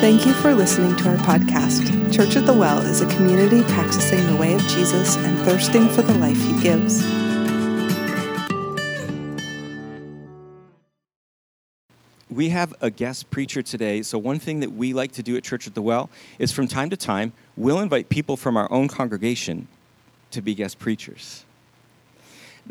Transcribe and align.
Thank 0.00 0.26
you 0.26 0.32
for 0.32 0.54
listening 0.54 0.94
to 0.98 1.08
our 1.08 1.16
podcast. 1.16 2.14
Church 2.14 2.36
at 2.36 2.46
the 2.46 2.52
Well 2.52 2.78
is 2.82 3.00
a 3.00 3.06
community 3.16 3.64
practicing 3.64 4.24
the 4.28 4.36
way 4.36 4.54
of 4.54 4.60
Jesus 4.68 5.16
and 5.16 5.36
thirsting 5.40 5.88
for 5.88 6.02
the 6.02 6.14
life 6.14 6.40
he 6.40 6.52
gives. 6.62 7.04
We 12.30 12.50
have 12.50 12.76
a 12.80 12.90
guest 12.90 13.28
preacher 13.30 13.60
today. 13.60 14.02
So, 14.02 14.18
one 14.18 14.38
thing 14.38 14.60
that 14.60 14.70
we 14.70 14.92
like 14.92 15.10
to 15.12 15.22
do 15.24 15.36
at 15.36 15.42
Church 15.42 15.66
at 15.66 15.74
the 15.74 15.82
Well 15.82 16.10
is 16.38 16.52
from 16.52 16.68
time 16.68 16.90
to 16.90 16.96
time, 16.96 17.32
we'll 17.56 17.80
invite 17.80 18.08
people 18.08 18.36
from 18.36 18.56
our 18.56 18.70
own 18.70 18.86
congregation 18.86 19.66
to 20.30 20.40
be 20.40 20.54
guest 20.54 20.78
preachers. 20.78 21.44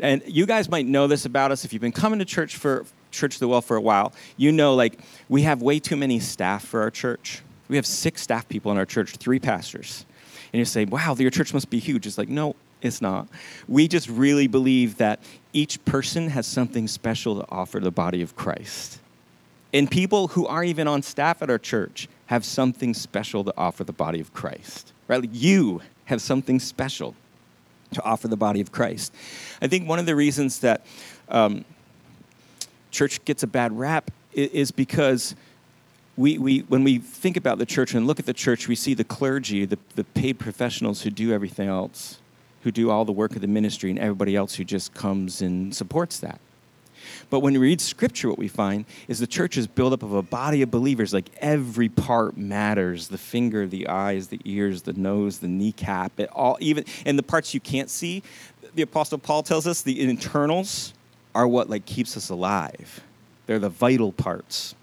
And 0.00 0.22
you 0.26 0.46
guys 0.46 0.70
might 0.70 0.86
know 0.86 1.06
this 1.06 1.26
about 1.26 1.52
us 1.52 1.66
if 1.66 1.74
you've 1.74 1.82
been 1.82 1.92
coming 1.92 2.20
to 2.20 2.24
church 2.24 2.56
for 2.56 2.86
Church 3.10 3.36
at 3.36 3.40
the 3.40 3.48
Well 3.48 3.60
for 3.60 3.76
a 3.76 3.80
while. 3.80 4.12
You 4.36 4.52
know, 4.52 4.74
like, 4.74 4.98
we 5.28 5.42
have 5.42 5.62
way 5.62 5.78
too 5.78 5.96
many 5.96 6.20
staff 6.20 6.64
for 6.64 6.80
our 6.82 6.90
church. 6.90 7.42
We 7.68 7.76
have 7.76 7.86
six 7.86 8.22
staff 8.22 8.48
people 8.48 8.72
in 8.72 8.78
our 8.78 8.86
church, 8.86 9.16
three 9.16 9.38
pastors. 9.38 10.06
And 10.52 10.58
you 10.58 10.64
say, 10.64 10.84
wow, 10.84 11.14
your 11.18 11.30
church 11.30 11.52
must 11.52 11.68
be 11.68 11.78
huge. 11.78 12.06
It's 12.06 12.18
like, 12.18 12.28
no, 12.28 12.56
it's 12.80 13.02
not. 13.02 13.28
We 13.66 13.88
just 13.88 14.08
really 14.08 14.46
believe 14.46 14.96
that 14.98 15.20
each 15.52 15.84
person 15.84 16.28
has 16.30 16.46
something 16.46 16.88
special 16.88 17.40
to 17.40 17.44
offer 17.50 17.80
the 17.80 17.90
body 17.90 18.22
of 18.22 18.36
Christ. 18.36 19.00
And 19.74 19.90
people 19.90 20.28
who 20.28 20.46
aren't 20.46 20.68
even 20.68 20.88
on 20.88 21.02
staff 21.02 21.42
at 21.42 21.50
our 21.50 21.58
church 21.58 22.08
have 22.26 22.44
something 22.44 22.94
special 22.94 23.44
to 23.44 23.52
offer 23.56 23.84
the 23.84 23.92
body 23.92 24.20
of 24.20 24.32
Christ. 24.32 24.92
Right? 25.08 25.20
Like 25.20 25.30
you 25.32 25.82
have 26.06 26.22
something 26.22 26.58
special 26.58 27.14
to 27.92 28.02
offer 28.02 28.28
the 28.28 28.36
body 28.36 28.60
of 28.60 28.72
Christ. 28.72 29.14
I 29.60 29.66
think 29.66 29.88
one 29.88 29.98
of 29.98 30.06
the 30.06 30.16
reasons 30.16 30.60
that 30.60 30.86
um, 31.28 31.64
church 32.98 33.24
gets 33.24 33.44
a 33.44 33.46
bad 33.46 33.78
rap 33.78 34.10
is 34.32 34.72
because 34.72 35.36
we, 36.16 36.36
we, 36.36 36.60
when 36.62 36.82
we 36.82 36.98
think 36.98 37.36
about 37.36 37.58
the 37.58 37.66
church 37.66 37.94
and 37.94 38.08
look 38.08 38.18
at 38.18 38.26
the 38.26 38.34
church, 38.34 38.66
we 38.66 38.74
see 38.74 38.92
the 38.92 39.04
clergy, 39.04 39.64
the, 39.64 39.78
the 39.94 40.02
paid 40.02 40.40
professionals 40.40 41.02
who 41.02 41.10
do 41.10 41.32
everything 41.32 41.68
else, 41.68 42.18
who 42.64 42.72
do 42.72 42.90
all 42.90 43.04
the 43.04 43.12
work 43.12 43.36
of 43.36 43.40
the 43.40 43.46
ministry, 43.46 43.90
and 43.90 44.00
everybody 44.00 44.34
else 44.34 44.56
who 44.56 44.64
just 44.64 44.94
comes 44.94 45.40
and 45.40 45.72
supports 45.76 46.18
that. 46.18 46.40
But 47.30 47.38
when 47.38 47.52
we 47.52 47.60
read 47.60 47.80
scripture, 47.80 48.28
what 48.28 48.36
we 48.36 48.48
find 48.48 48.84
is 49.06 49.20
the 49.20 49.28
church 49.28 49.56
is 49.56 49.68
built 49.68 49.92
up 49.92 50.02
of 50.02 50.12
a 50.12 50.22
body 50.22 50.62
of 50.62 50.70
believers. 50.72 51.14
Like 51.14 51.30
every 51.38 51.88
part 51.88 52.36
matters 52.36 53.06
the 53.06 53.18
finger, 53.18 53.68
the 53.68 53.86
eyes, 53.86 54.26
the 54.26 54.40
ears, 54.44 54.82
the 54.82 54.94
nose, 54.94 55.38
the 55.38 55.46
kneecap, 55.46 56.18
it 56.18 56.30
all, 56.32 56.56
even, 56.58 56.84
and 57.06 57.16
the 57.16 57.22
parts 57.22 57.54
you 57.54 57.60
can't 57.60 57.90
see. 57.90 58.24
The 58.74 58.82
Apostle 58.82 59.18
Paul 59.18 59.44
tells 59.44 59.68
us 59.68 59.82
the 59.82 60.00
internals 60.00 60.94
are 61.34 61.46
what 61.46 61.70
like 61.70 61.84
keeps 61.86 62.16
us 62.16 62.28
alive. 62.30 63.02
They're 63.46 63.58
the 63.58 63.68
vital 63.68 64.12
parts. 64.12 64.74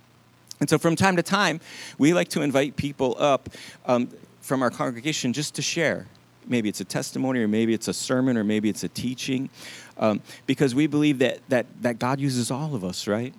And 0.60 0.70
so 0.70 0.78
from 0.78 0.96
time 0.96 1.18
to 1.18 1.24
time, 1.24 1.60
we 1.98 2.14
like 2.14 2.30
to 2.30 2.42
invite 2.42 2.78
people 2.78 3.16
up 3.20 3.50
um, 3.86 4.10
from 4.42 4.64
our 4.64 4.70
congregation 4.70 5.34
just 5.34 5.56
to 5.56 5.62
share 5.62 6.08
maybe 6.48 6.70
it's 6.70 6.82
a 6.82 6.86
testimony 6.86 7.40
or 7.40 7.48
maybe 7.48 7.74
it's 7.74 7.88
a 7.88 7.94
sermon 7.94 8.38
or 8.38 8.44
maybe 8.44 8.70
it's 8.70 8.84
a 8.84 8.90
teaching 8.90 9.50
um, 9.98 10.22
because 10.46 10.76
we 10.76 10.88
believe 10.88 11.20
that, 11.20 11.40
that, 11.50 11.66
that 11.82 12.00
god 12.00 12.20
uses 12.20 12.52
all 12.52 12.76
of 12.76 12.84
us 12.84 13.08
right 13.08 13.34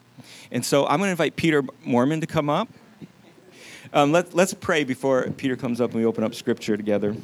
and 0.51 0.65
so 0.65 0.87
i'm 0.87 0.99
going 0.99 1.09
to 1.09 1.13
invite 1.13 1.37
peter 1.37 1.63
moreman 1.85 2.21
to 2.21 2.27
come 2.27 2.49
up 2.49 2.69
um, 3.93 4.13
let, 4.13 4.35
let's 4.35 4.55
pray 4.55 4.85
before 4.85 5.23
peter 5.37 5.57
comes 5.57 5.81
up 5.81 5.91
and 5.91 6.01
we 6.01 6.07
open 6.07 6.25
up 6.25 6.35
scripture 6.35 6.77
together 6.77 7.15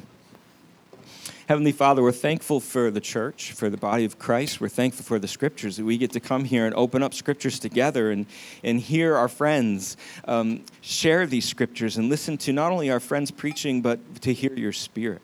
Heavenly 1.48 1.72
Father, 1.72 2.02
we're 2.02 2.12
thankful 2.12 2.60
for 2.60 2.90
the 2.90 3.00
church, 3.00 3.52
for 3.52 3.68
the 3.68 3.76
body 3.76 4.04
of 4.04 4.18
Christ. 4.18 4.60
We're 4.60 4.68
thankful 4.68 5.04
for 5.04 5.18
the 5.18 5.26
scriptures 5.26 5.76
that 5.76 5.84
we 5.84 5.98
get 5.98 6.12
to 6.12 6.20
come 6.20 6.44
here 6.44 6.66
and 6.66 6.74
open 6.76 7.02
up 7.02 7.14
scriptures 7.14 7.58
together 7.58 8.12
and, 8.12 8.26
and 8.62 8.80
hear 8.80 9.16
our 9.16 9.28
friends 9.28 9.96
um, 10.26 10.64
share 10.80 11.26
these 11.26 11.44
scriptures 11.44 11.96
and 11.96 12.08
listen 12.08 12.38
to 12.38 12.52
not 12.52 12.70
only 12.70 12.90
our 12.90 13.00
friends 13.00 13.32
preaching, 13.32 13.82
but 13.82 13.98
to 14.22 14.32
hear 14.32 14.52
your 14.54 14.72
spirit 14.72 15.22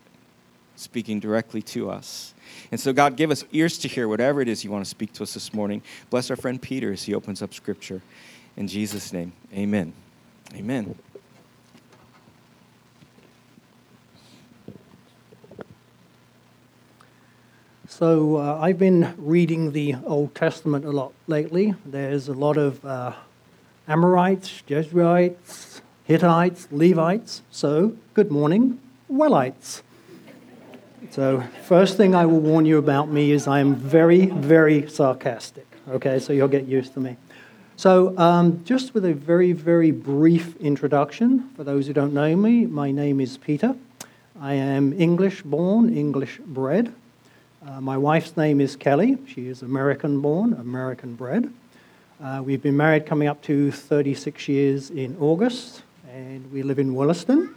speaking 0.74 1.20
directly 1.20 1.62
to 1.62 1.90
us. 1.90 2.34
And 2.70 2.80
so, 2.80 2.92
God, 2.92 3.16
give 3.16 3.30
us 3.30 3.44
ears 3.52 3.78
to 3.78 3.88
hear 3.88 4.08
whatever 4.08 4.40
it 4.40 4.48
is 4.48 4.64
you 4.64 4.70
want 4.70 4.84
to 4.84 4.90
speak 4.90 5.12
to 5.14 5.22
us 5.22 5.34
this 5.34 5.54
morning. 5.54 5.82
Bless 6.10 6.30
our 6.30 6.36
friend 6.36 6.60
Peter 6.60 6.92
as 6.92 7.04
he 7.04 7.14
opens 7.14 7.42
up 7.42 7.54
Scripture. 7.54 8.02
In 8.56 8.66
Jesus' 8.66 9.12
name, 9.12 9.32
amen. 9.54 9.92
Amen. 10.54 10.96
So, 17.98 18.36
uh, 18.36 18.60
I've 18.62 18.78
been 18.78 19.12
reading 19.18 19.72
the 19.72 19.96
Old 20.06 20.32
Testament 20.32 20.84
a 20.84 20.92
lot 20.92 21.12
lately. 21.26 21.74
There's 21.84 22.28
a 22.28 22.32
lot 22.32 22.56
of 22.56 22.84
uh, 22.84 23.12
Amorites, 23.88 24.62
Jebusites, 24.68 25.82
Hittites, 26.04 26.68
Levites. 26.70 27.42
So, 27.50 27.96
good 28.14 28.30
morning, 28.30 28.78
Wellites. 29.12 29.82
So, 31.10 31.42
first 31.64 31.96
thing 31.96 32.14
I 32.14 32.24
will 32.24 32.38
warn 32.38 32.66
you 32.66 32.78
about 32.78 33.08
me 33.10 33.32
is 33.32 33.48
I 33.48 33.58
am 33.58 33.74
very, 33.74 34.26
very 34.26 34.88
sarcastic. 34.88 35.66
Okay, 35.88 36.20
so 36.20 36.32
you'll 36.32 36.46
get 36.46 36.66
used 36.66 36.94
to 36.94 37.00
me. 37.00 37.16
So, 37.74 38.16
um, 38.16 38.62
just 38.62 38.94
with 38.94 39.06
a 39.06 39.12
very, 39.12 39.50
very 39.50 39.90
brief 39.90 40.54
introduction, 40.58 41.50
for 41.56 41.64
those 41.64 41.88
who 41.88 41.94
don't 41.94 42.14
know 42.14 42.36
me, 42.36 42.64
my 42.64 42.92
name 42.92 43.20
is 43.20 43.38
Peter. 43.38 43.74
I 44.40 44.54
am 44.54 44.92
English 44.92 45.42
born, 45.42 45.92
English 45.92 46.38
bred. 46.46 46.94
Uh, 47.66 47.80
my 47.80 47.96
wife's 47.96 48.36
name 48.36 48.60
is 48.60 48.76
Kelly. 48.76 49.18
She 49.26 49.48
is 49.48 49.62
American 49.62 50.20
born, 50.20 50.52
American 50.52 51.16
bred. 51.16 51.52
Uh, 52.22 52.40
we've 52.44 52.62
been 52.62 52.76
married 52.76 53.04
coming 53.04 53.26
up 53.26 53.42
to 53.42 53.72
36 53.72 54.46
years 54.46 54.90
in 54.90 55.16
August, 55.18 55.82
and 56.08 56.48
we 56.52 56.62
live 56.62 56.78
in 56.78 56.94
Williston. 56.94 57.52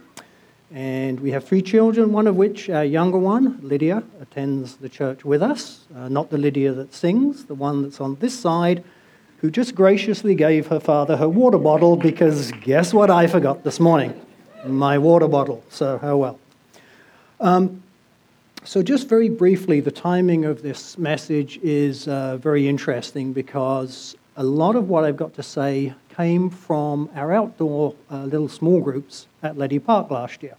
And 0.74 1.20
we 1.20 1.30
have 1.30 1.44
three 1.44 1.62
children, 1.62 2.12
one 2.12 2.26
of 2.26 2.34
which, 2.34 2.68
our 2.68 2.84
younger 2.84 3.18
one, 3.18 3.60
Lydia, 3.62 4.02
attends 4.20 4.74
the 4.74 4.88
church 4.88 5.24
with 5.24 5.40
us. 5.40 5.84
Uh, 5.94 6.08
not 6.08 6.30
the 6.30 6.38
Lydia 6.38 6.72
that 6.72 6.92
sings, 6.92 7.44
the 7.44 7.54
one 7.54 7.82
that's 7.82 8.00
on 8.00 8.16
this 8.16 8.36
side, 8.36 8.82
who 9.36 9.52
just 9.52 9.72
graciously 9.76 10.34
gave 10.34 10.66
her 10.66 10.80
father 10.80 11.16
her 11.16 11.28
water 11.28 11.58
bottle 11.58 11.94
because 11.94 12.50
guess 12.62 12.92
what 12.92 13.08
I 13.08 13.28
forgot 13.28 13.62
this 13.62 13.78
morning? 13.78 14.20
My 14.66 14.98
water 14.98 15.28
bottle. 15.28 15.62
So, 15.68 16.00
oh 16.02 16.16
well. 16.16 16.40
Um, 17.38 17.81
so, 18.64 18.80
just 18.80 19.08
very 19.08 19.28
briefly, 19.28 19.80
the 19.80 19.90
timing 19.90 20.44
of 20.44 20.62
this 20.62 20.96
message 20.96 21.58
is 21.64 22.06
uh, 22.06 22.36
very 22.36 22.68
interesting 22.68 23.32
because 23.32 24.16
a 24.36 24.44
lot 24.44 24.76
of 24.76 24.88
what 24.88 25.02
I've 25.04 25.16
got 25.16 25.34
to 25.34 25.42
say 25.42 25.94
came 26.16 26.48
from 26.48 27.10
our 27.16 27.32
outdoor 27.32 27.94
uh, 28.10 28.24
little 28.24 28.48
small 28.48 28.80
groups 28.80 29.26
at 29.42 29.58
Leddy 29.58 29.80
Park 29.80 30.10
last 30.12 30.44
year. 30.44 30.56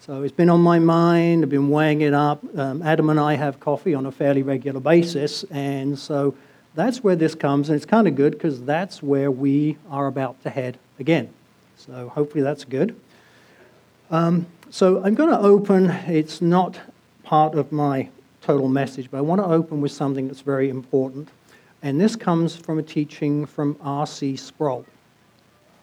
So 0.00 0.22
it's 0.22 0.34
been 0.34 0.48
on 0.48 0.60
my 0.60 0.78
mind, 0.78 1.44
I've 1.44 1.50
been 1.50 1.68
weighing 1.68 2.00
it 2.00 2.14
up. 2.14 2.42
Um, 2.58 2.82
Adam 2.82 3.10
and 3.10 3.20
I 3.20 3.34
have 3.34 3.60
coffee 3.60 3.94
on 3.94 4.06
a 4.06 4.10
fairly 4.10 4.42
regular 4.42 4.80
basis, 4.80 5.44
and 5.50 5.98
so 5.98 6.34
that's 6.74 7.04
where 7.04 7.14
this 7.14 7.34
comes, 7.34 7.68
and 7.68 7.76
it's 7.76 7.84
kind 7.84 8.08
of 8.08 8.16
good 8.16 8.32
because 8.32 8.62
that's 8.62 9.02
where 9.02 9.30
we 9.30 9.76
are 9.90 10.06
about 10.06 10.42
to 10.44 10.50
head 10.50 10.78
again. 10.98 11.28
So 11.76 12.08
hopefully 12.08 12.42
that's 12.42 12.64
good. 12.64 12.98
Um, 14.10 14.46
so 14.70 15.04
I'm 15.04 15.14
going 15.14 15.28
to 15.28 15.38
open, 15.38 15.90
it's 15.90 16.40
not 16.40 16.80
part 17.32 17.54
of 17.54 17.72
my 17.72 18.06
total 18.42 18.68
message, 18.68 19.10
but 19.10 19.16
I 19.16 19.22
want 19.22 19.40
to 19.40 19.46
open 19.46 19.80
with 19.80 19.90
something 19.90 20.26
that's 20.26 20.42
very 20.42 20.68
important. 20.68 21.30
And 21.80 21.98
this 21.98 22.14
comes 22.14 22.54
from 22.54 22.78
a 22.78 22.82
teaching 22.82 23.46
from 23.46 23.74
R.C. 23.80 24.36
Sproul. 24.36 24.84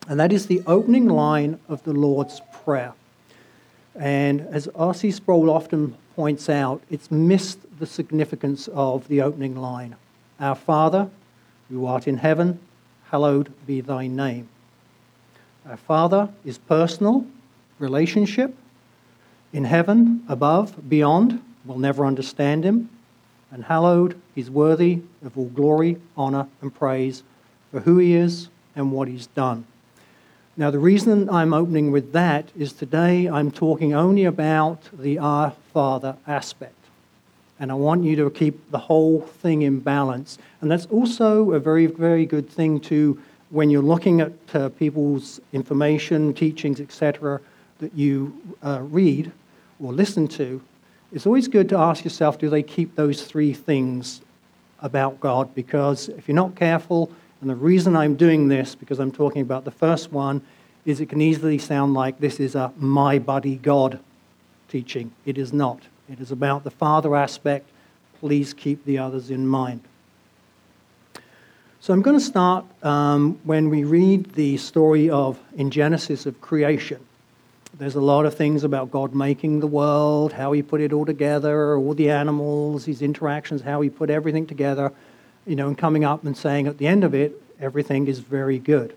And 0.08 0.20
that 0.20 0.32
is 0.32 0.46
the 0.46 0.62
opening 0.68 1.08
line 1.08 1.60
of 1.68 1.84
the 1.86 1.94
Lord's 1.94 2.40
Prayer. 2.64 2.94
And 3.96 4.42
as 4.42 4.68
R.C. 4.76 5.10
Sproul 5.10 5.50
often 5.50 5.98
points 6.16 6.50
out, 6.50 6.84
it's 6.92 7.10
missed 7.10 7.58
the 7.80 7.88
significance 7.88 8.68
of 8.68 9.08
the 9.08 9.24
opening 9.24 9.56
line 9.56 9.96
Our 10.40 10.54
Father, 10.54 11.10
who 11.68 11.88
art 11.88 12.08
in 12.08 12.18
heaven, 12.18 12.60
hallowed 13.06 13.52
be 13.66 13.82
thy 13.82 14.06
name. 14.06 14.50
Our 15.68 15.78
Father 15.78 16.30
is 16.46 16.60
personal, 16.60 17.26
relationship. 17.80 18.54
In 19.52 19.66
heaven, 19.66 20.24
above, 20.30 20.90
beyond, 20.90 21.42
we'll 21.66 21.80
never 21.80 22.06
understand 22.06 22.64
him. 22.64 22.90
And 23.52 23.64
hallowed, 23.64 24.20
he's 24.36 24.50
worthy 24.50 25.02
of 25.26 25.38
all 25.38 25.50
glory, 25.50 25.98
honor, 26.16 26.48
and 26.62 26.74
praise 26.74 27.24
for 27.72 27.80
who 27.80 27.98
he 27.98 28.14
is 28.14 28.50
and 28.76 28.92
what 28.92 29.08
he's 29.08 29.28
done. 29.28 29.66
Now, 30.56 30.70
the 30.70 30.80
reason 30.80 31.30
I'm 31.30 31.54
opening 31.54 31.90
with 31.90 32.12
that 32.14 32.50
is 32.58 32.74
today 32.74 33.28
I'm 33.28 33.50
talking 33.50 33.94
only 33.94 34.26
about 34.26 34.90
the 34.94 35.18
Our 35.18 35.54
Father 35.74 36.16
aspect. 36.28 36.76
And 37.60 37.72
I 37.72 37.76
want 37.76 38.04
you 38.04 38.16
to 38.18 38.30
keep 38.30 38.70
the 38.70 38.78
whole 38.78 39.22
thing 39.22 39.64
in 39.64 39.80
balance. 39.80 40.38
And 40.62 40.70
that's 40.70 40.86
also 40.88 41.54
a 41.54 41.60
very, 41.60 41.88
very 41.88 42.26
good 42.26 42.50
thing 42.50 42.80
to, 42.82 43.20
when 43.50 43.70
you're 43.70 43.82
looking 43.82 44.22
at 44.22 44.34
uh, 44.54 44.70
people's 44.70 45.40
information, 45.54 46.34
teachings, 46.34 46.80
etc., 46.80 47.42
that 47.80 47.94
you 47.96 48.38
uh, 48.62 48.82
read 48.82 49.32
or 49.82 49.94
listen 49.94 50.28
to. 50.28 50.62
It's 51.12 51.26
always 51.26 51.48
good 51.48 51.70
to 51.70 51.78
ask 51.78 52.04
yourself 52.04 52.38
do 52.38 52.50
they 52.50 52.64
keep 52.64 52.96
those 52.96 53.24
three 53.24 53.54
things 53.54 54.22
about 54.82 55.20
God? 55.20 55.54
Because 55.56 56.10
if 56.10 56.28
you're 56.28 56.36
not 56.36 56.56
careful, 56.56 57.12
and 57.42 57.50
the 57.50 57.56
reason 57.56 57.96
I'm 57.96 58.16
doing 58.16 58.48
this, 58.48 58.76
because 58.76 59.00
I'm 59.00 59.12
talking 59.12 59.42
about 59.42 59.66
the 59.66 59.72
first 59.72 60.12
one, 60.12 60.42
is 60.86 61.00
it 61.00 61.08
can 61.08 61.22
easily 61.22 61.58
sound 61.58 61.94
like 61.94 62.20
this 62.20 62.40
is 62.40 62.56
a 62.56 62.72
my 62.78 63.20
buddy 63.20 63.56
God 63.56 64.00
teaching. 64.68 65.12
It 65.26 65.38
is 65.38 65.54
not. 65.54 65.82
It 66.12 66.20
is 66.20 66.32
about 66.32 66.64
the 66.64 66.72
Father 66.72 67.16
aspect. 67.16 67.70
Please 68.20 68.54
keep 68.54 68.84
the 68.86 68.98
others 68.98 69.32
in 69.32 69.48
mind. 69.48 69.82
So 71.82 71.94
I'm 71.94 72.02
going 72.02 72.18
to 72.18 72.24
start 72.24 72.66
um, 72.84 73.40
when 73.46 73.70
we 73.70 73.86
read 73.86 74.34
the 74.34 74.58
story 74.58 75.10
of 75.10 75.40
in 75.56 75.72
Genesis 75.72 76.26
of 76.26 76.42
creation. 76.42 77.00
There's 77.80 77.96
a 77.96 78.02
lot 78.02 78.26
of 78.26 78.36
things 78.36 78.66
about 78.66 78.92
God 78.92 79.16
making 79.16 79.62
the 79.62 79.68
world, 79.68 80.34
how 80.34 80.52
He 80.52 80.62
put 80.62 80.82
it 80.82 80.92
all 80.92 81.06
together, 81.06 81.78
all 81.78 81.94
the 81.94 82.10
animals, 82.10 82.84
His 82.84 83.02
interactions, 83.02 83.62
how 83.62 83.80
He 83.80 83.90
put 83.90 84.10
everything 84.10 84.46
together, 84.46 84.92
you 85.48 85.56
know, 85.56 85.70
and 85.70 85.78
coming 85.78 86.04
up 86.04 86.26
and 86.26 86.36
saying 86.36 86.68
at 86.68 86.78
the 86.78 86.88
end 86.88 87.06
of 87.06 87.16
it, 87.16 87.42
everything 87.58 88.08
is 88.08 88.20
very 88.20 88.60
good. 88.60 88.94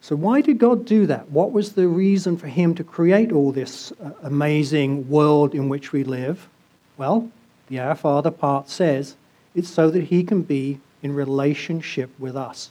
So, 0.00 0.16
why 0.16 0.40
did 0.40 0.58
God 0.58 0.86
do 0.86 1.06
that? 1.08 1.30
What 1.30 1.52
was 1.52 1.74
the 1.74 1.88
reason 1.88 2.38
for 2.38 2.48
Him 2.48 2.74
to 2.76 2.84
create 2.84 3.32
all 3.32 3.52
this 3.52 3.92
uh, 3.92 4.12
amazing 4.22 5.10
world 5.10 5.54
in 5.54 5.68
which 5.68 5.92
we 5.92 6.04
live? 6.04 6.48
Well, 6.96 7.30
the 7.68 7.80
Our 7.80 7.96
Father 7.96 8.30
part 8.30 8.70
says 8.70 9.14
it's 9.54 9.68
so 9.68 9.90
that 9.90 10.04
He 10.04 10.24
can 10.24 10.40
be 10.40 10.80
in 11.02 11.14
relationship 11.14 12.08
with 12.18 12.34
us. 12.34 12.70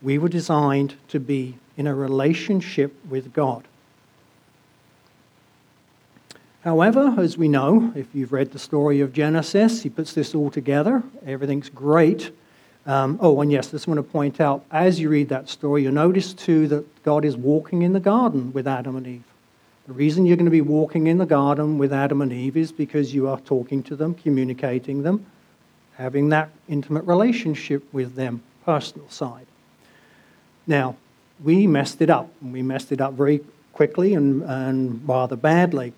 We 0.00 0.16
were 0.16 0.30
designed 0.30 0.94
to 1.08 1.20
be 1.20 1.58
in 1.76 1.86
a 1.86 1.94
relationship 1.94 2.94
with 3.08 3.32
God. 3.32 3.64
However, 6.62 7.14
as 7.18 7.36
we 7.36 7.48
know, 7.48 7.92
if 7.94 8.06
you've 8.14 8.32
read 8.32 8.52
the 8.52 8.58
story 8.58 9.00
of 9.00 9.12
Genesis, 9.12 9.82
he 9.82 9.90
puts 9.90 10.14
this 10.14 10.34
all 10.34 10.50
together. 10.50 11.02
Everything's 11.26 11.68
great. 11.68 12.30
Um, 12.86 13.18
oh, 13.20 13.40
and 13.40 13.52
yes, 13.52 13.68
I 13.68 13.72
just 13.72 13.86
want 13.86 13.98
to 13.98 14.02
point 14.02 14.40
out 14.40 14.64
as 14.70 14.98
you 14.98 15.10
read 15.10 15.28
that 15.28 15.48
story, 15.48 15.82
you'll 15.82 15.92
notice 15.92 16.32
too 16.32 16.66
that 16.68 17.02
God 17.02 17.24
is 17.24 17.36
walking 17.36 17.82
in 17.82 17.92
the 17.92 18.00
garden 18.00 18.52
with 18.52 18.66
Adam 18.66 18.96
and 18.96 19.06
Eve. 19.06 19.24
The 19.86 19.92
reason 19.92 20.24
you're 20.24 20.38
going 20.38 20.46
to 20.46 20.50
be 20.50 20.62
walking 20.62 21.06
in 21.06 21.18
the 21.18 21.26
garden 21.26 21.76
with 21.76 21.92
Adam 21.92 22.22
and 22.22 22.32
Eve 22.32 22.56
is 22.56 22.72
because 22.72 23.14
you 23.14 23.28
are 23.28 23.38
talking 23.40 23.82
to 23.82 23.96
them, 23.96 24.14
communicating 24.14 25.02
them, 25.02 25.26
having 25.96 26.30
that 26.30 26.48
intimate 26.68 27.04
relationship 27.04 27.84
with 27.92 28.14
them, 28.14 28.42
personal 28.64 29.08
side. 29.10 29.46
Now, 30.66 30.96
we 31.44 31.66
messed 31.66 32.00
it 32.00 32.10
up, 32.10 32.30
we 32.42 32.62
messed 32.62 32.90
it 32.90 33.00
up 33.00 33.12
very 33.12 33.40
quickly 33.72 34.14
and, 34.14 34.42
and 34.42 35.06
rather 35.06 35.36
badly. 35.36 35.92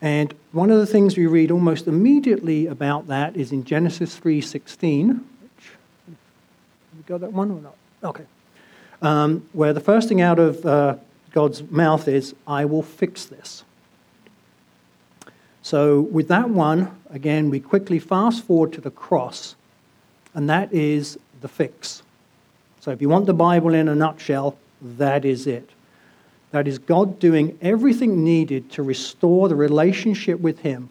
And 0.00 0.34
one 0.52 0.70
of 0.70 0.78
the 0.78 0.86
things 0.86 1.16
we 1.16 1.26
read 1.26 1.50
almost 1.50 1.86
immediately 1.86 2.66
about 2.66 3.06
that 3.08 3.36
is 3.36 3.52
in 3.52 3.64
Genesis 3.64 4.18
3:16, 4.18 5.08
which 5.08 5.70
you 6.06 6.14
got 7.06 7.20
that 7.20 7.32
one 7.32 7.50
or 7.50 7.60
not? 7.60 7.74
Okay, 8.04 8.24
um, 9.02 9.44
where 9.52 9.72
the 9.72 9.80
first 9.80 10.08
thing 10.08 10.20
out 10.20 10.38
of 10.38 10.64
uh, 10.64 10.96
God's 11.32 11.68
mouth 11.70 12.06
is, 12.06 12.34
"I 12.46 12.64
will 12.64 12.82
fix 12.82 13.24
this." 13.24 13.64
So 15.62 16.02
with 16.02 16.28
that 16.28 16.48
one, 16.48 16.92
again, 17.10 17.50
we 17.50 17.58
quickly 17.58 17.98
fast 17.98 18.44
forward 18.44 18.72
to 18.74 18.80
the 18.80 18.92
cross, 18.92 19.56
and 20.32 20.48
that 20.48 20.72
is 20.72 21.18
the 21.40 21.48
fix. 21.48 22.02
So 22.80 22.90
if 22.90 23.00
you 23.00 23.08
want 23.08 23.26
the 23.26 23.34
Bible 23.34 23.74
in 23.74 23.88
a 23.88 23.94
nutshell, 23.94 24.56
that 24.80 25.24
is 25.24 25.46
it. 25.46 25.70
That 26.50 26.66
is 26.66 26.78
God 26.78 27.18
doing 27.18 27.58
everything 27.60 28.24
needed 28.24 28.70
to 28.72 28.82
restore 28.82 29.48
the 29.48 29.56
relationship 29.56 30.40
with 30.40 30.60
Him. 30.60 30.88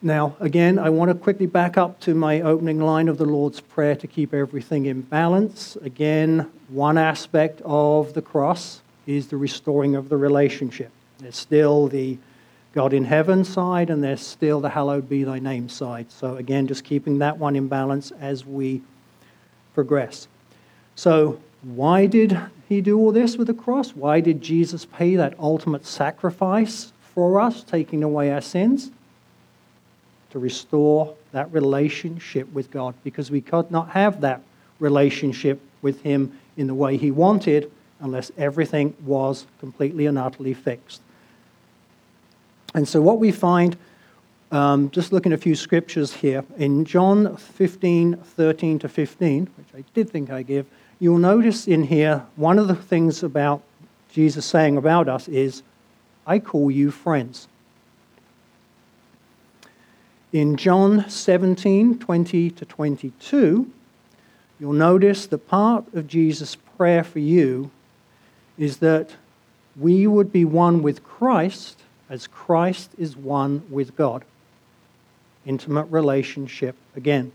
Now, 0.00 0.34
again, 0.40 0.78
I 0.78 0.90
want 0.90 1.10
to 1.10 1.14
quickly 1.14 1.46
back 1.46 1.76
up 1.76 2.00
to 2.00 2.14
my 2.14 2.40
opening 2.40 2.80
line 2.80 3.08
of 3.08 3.18
the 3.18 3.24
Lord's 3.24 3.60
Prayer 3.60 3.94
to 3.96 4.06
keep 4.06 4.34
everything 4.34 4.86
in 4.86 5.02
balance. 5.02 5.76
Again, 5.76 6.50
one 6.68 6.98
aspect 6.98 7.60
of 7.64 8.12
the 8.14 8.22
cross 8.22 8.80
is 9.06 9.28
the 9.28 9.36
restoring 9.36 9.94
of 9.94 10.08
the 10.08 10.16
relationship. 10.16 10.90
There's 11.18 11.36
still 11.36 11.86
the 11.86 12.18
God 12.72 12.92
in 12.94 13.04
heaven 13.04 13.44
side, 13.44 13.90
and 13.90 14.02
there's 14.02 14.26
still 14.26 14.60
the 14.60 14.70
hallowed 14.70 15.08
be 15.08 15.22
thy 15.22 15.38
name 15.38 15.68
side. 15.68 16.10
So, 16.10 16.36
again, 16.36 16.66
just 16.66 16.82
keeping 16.82 17.18
that 17.18 17.38
one 17.38 17.54
in 17.54 17.68
balance 17.68 18.10
as 18.12 18.44
we 18.46 18.82
progress. 19.74 20.28
So, 20.94 21.40
why 21.62 22.06
did 22.06 22.38
he 22.68 22.80
do 22.80 22.98
all 22.98 23.12
this 23.12 23.36
with 23.36 23.46
the 23.46 23.54
cross? 23.54 23.90
Why 23.90 24.20
did 24.20 24.42
Jesus 24.42 24.84
pay 24.84 25.16
that 25.16 25.34
ultimate 25.38 25.86
sacrifice 25.86 26.92
for 27.14 27.40
us, 27.40 27.62
taking 27.62 28.02
away 28.02 28.32
our 28.32 28.40
sins? 28.40 28.90
To 30.30 30.38
restore 30.38 31.14
that 31.32 31.52
relationship 31.52 32.52
with 32.52 32.70
God, 32.70 32.94
because 33.04 33.30
we 33.30 33.40
could 33.40 33.70
not 33.70 33.90
have 33.90 34.20
that 34.22 34.40
relationship 34.80 35.60
with 35.82 36.00
Him 36.02 36.38
in 36.56 36.66
the 36.66 36.74
way 36.74 36.96
He 36.96 37.10
wanted 37.10 37.70
unless 38.00 38.32
everything 38.36 38.94
was 39.04 39.46
completely 39.60 40.06
and 40.06 40.18
utterly 40.18 40.54
fixed. 40.54 41.00
And 42.74 42.88
so, 42.88 43.00
what 43.00 43.18
we 43.18 43.30
find, 43.30 43.76
um, 44.52 44.90
just 44.90 45.12
looking 45.12 45.32
at 45.32 45.38
a 45.38 45.42
few 45.42 45.56
scriptures 45.56 46.12
here, 46.12 46.44
in 46.58 46.84
John 46.84 47.36
15 47.36 48.16
13 48.16 48.78
to 48.80 48.88
15, 48.88 49.48
which 49.56 49.66
I 49.74 49.82
did 49.94 50.10
think 50.10 50.30
I 50.30 50.42
give, 50.42 50.66
you'll 51.00 51.18
notice 51.18 51.66
in 51.66 51.84
here 51.84 52.26
one 52.36 52.58
of 52.58 52.68
the 52.68 52.76
things 52.76 53.22
about 53.22 53.62
Jesus 54.12 54.44
saying 54.44 54.76
about 54.76 55.08
us 55.08 55.26
is, 55.26 55.62
I 56.26 56.38
call 56.38 56.70
you 56.70 56.90
friends. 56.90 57.48
In 60.34 60.56
John 60.56 61.08
17 61.08 61.98
20 61.98 62.50
to 62.50 62.64
22, 62.66 63.70
you'll 64.60 64.72
notice 64.74 65.26
the 65.26 65.38
part 65.38 65.92
of 65.94 66.06
Jesus' 66.06 66.56
prayer 66.76 67.02
for 67.02 67.20
you 67.20 67.70
is 68.58 68.78
that 68.78 69.16
we 69.76 70.06
would 70.06 70.30
be 70.30 70.44
one 70.44 70.82
with 70.82 71.02
Christ 71.02 71.80
as 72.10 72.26
Christ 72.26 72.90
is 72.98 73.16
one 73.16 73.62
with 73.70 73.96
God. 73.96 74.24
Intimate 75.44 75.84
relationship 75.84 76.76
again. 76.96 77.32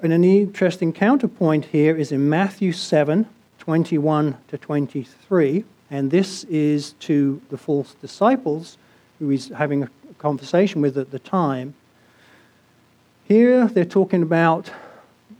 And 0.00 0.12
an 0.12 0.22
interesting 0.22 0.92
counterpoint 0.92 1.66
here 1.66 1.96
is 1.96 2.12
in 2.12 2.28
Matthew 2.28 2.72
7 2.72 3.26
21 3.58 4.38
to 4.48 4.56
23, 4.56 5.64
and 5.90 6.10
this 6.10 6.44
is 6.44 6.92
to 7.00 7.42
the 7.50 7.58
false 7.58 7.94
disciples 8.00 8.78
who 9.18 9.28
he's 9.28 9.48
having 9.48 9.82
a 9.82 9.90
conversation 10.18 10.80
with 10.80 10.96
at 10.96 11.10
the 11.10 11.18
time. 11.18 11.74
Here 13.24 13.66
they're 13.66 13.84
talking 13.84 14.22
about 14.22 14.70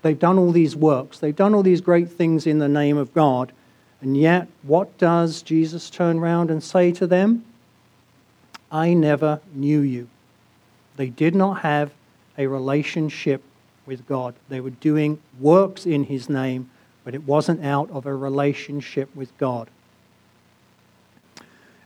they've 0.02 0.18
done 0.18 0.38
all 0.38 0.52
these 0.52 0.76
works, 0.76 1.20
they've 1.20 1.34
done 1.34 1.54
all 1.54 1.62
these 1.62 1.80
great 1.80 2.10
things 2.10 2.46
in 2.46 2.58
the 2.58 2.68
name 2.68 2.98
of 2.98 3.14
God, 3.14 3.52
and 4.00 4.16
yet, 4.16 4.46
what 4.62 4.96
does 4.98 5.42
Jesus 5.42 5.90
turn 5.90 6.18
around 6.18 6.50
and 6.50 6.62
say 6.62 6.92
to 6.92 7.06
them? 7.06 7.44
I 8.70 8.94
never 8.94 9.40
knew 9.54 9.80
you. 9.80 10.08
They 10.96 11.08
did 11.08 11.34
not 11.34 11.60
have 11.60 11.92
a 12.36 12.46
relationship 12.46 13.42
with 13.86 14.06
God. 14.06 14.34
They 14.48 14.60
were 14.60 14.70
doing 14.70 15.20
works 15.40 15.86
in 15.86 16.04
His 16.04 16.28
name, 16.28 16.70
but 17.04 17.14
it 17.14 17.24
wasn't 17.24 17.64
out 17.64 17.90
of 17.90 18.06
a 18.06 18.14
relationship 18.14 19.14
with 19.14 19.36
God. 19.38 19.68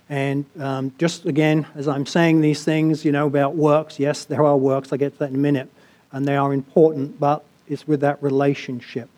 And 0.09 0.45
um, 0.59 0.93
just 0.99 1.25
again, 1.25 1.67
as 1.75 1.89
I'm 1.89 2.05
saying 2.05 2.41
these 2.41 2.65
things, 2.65 3.05
you 3.05 3.13
know, 3.13 3.27
about 3.27 3.55
works, 3.55 3.99
yes, 3.99 4.25
there 4.25 4.45
are 4.45 4.57
works, 4.57 4.93
I'll 4.93 4.99
get 4.99 5.15
to 5.15 5.19
that 5.21 5.31
in 5.31 5.37
a 5.37 5.39
minute, 5.39 5.71
and 6.11 6.27
they 6.27 6.37
are 6.37 6.53
important, 6.53 7.19
but 7.19 7.45
it's 7.69 7.87
with 7.87 8.01
that 8.01 8.23
relationship. 8.23 9.09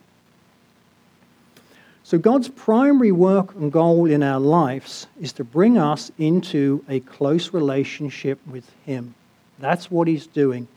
So, 2.06 2.18
God's 2.18 2.48
primary 2.48 3.12
work 3.12 3.54
and 3.54 3.72
goal 3.72 4.04
in 4.04 4.22
our 4.22 4.38
lives 4.38 5.06
is 5.18 5.32
to 5.32 5.44
bring 5.44 5.78
us 5.78 6.12
into 6.18 6.84
a 6.86 7.00
close 7.00 7.54
relationship 7.54 8.38
with 8.46 8.70
Him. 8.84 9.14
That's 9.58 9.90
what 9.90 10.06
He's 10.06 10.26
doing. 10.26 10.68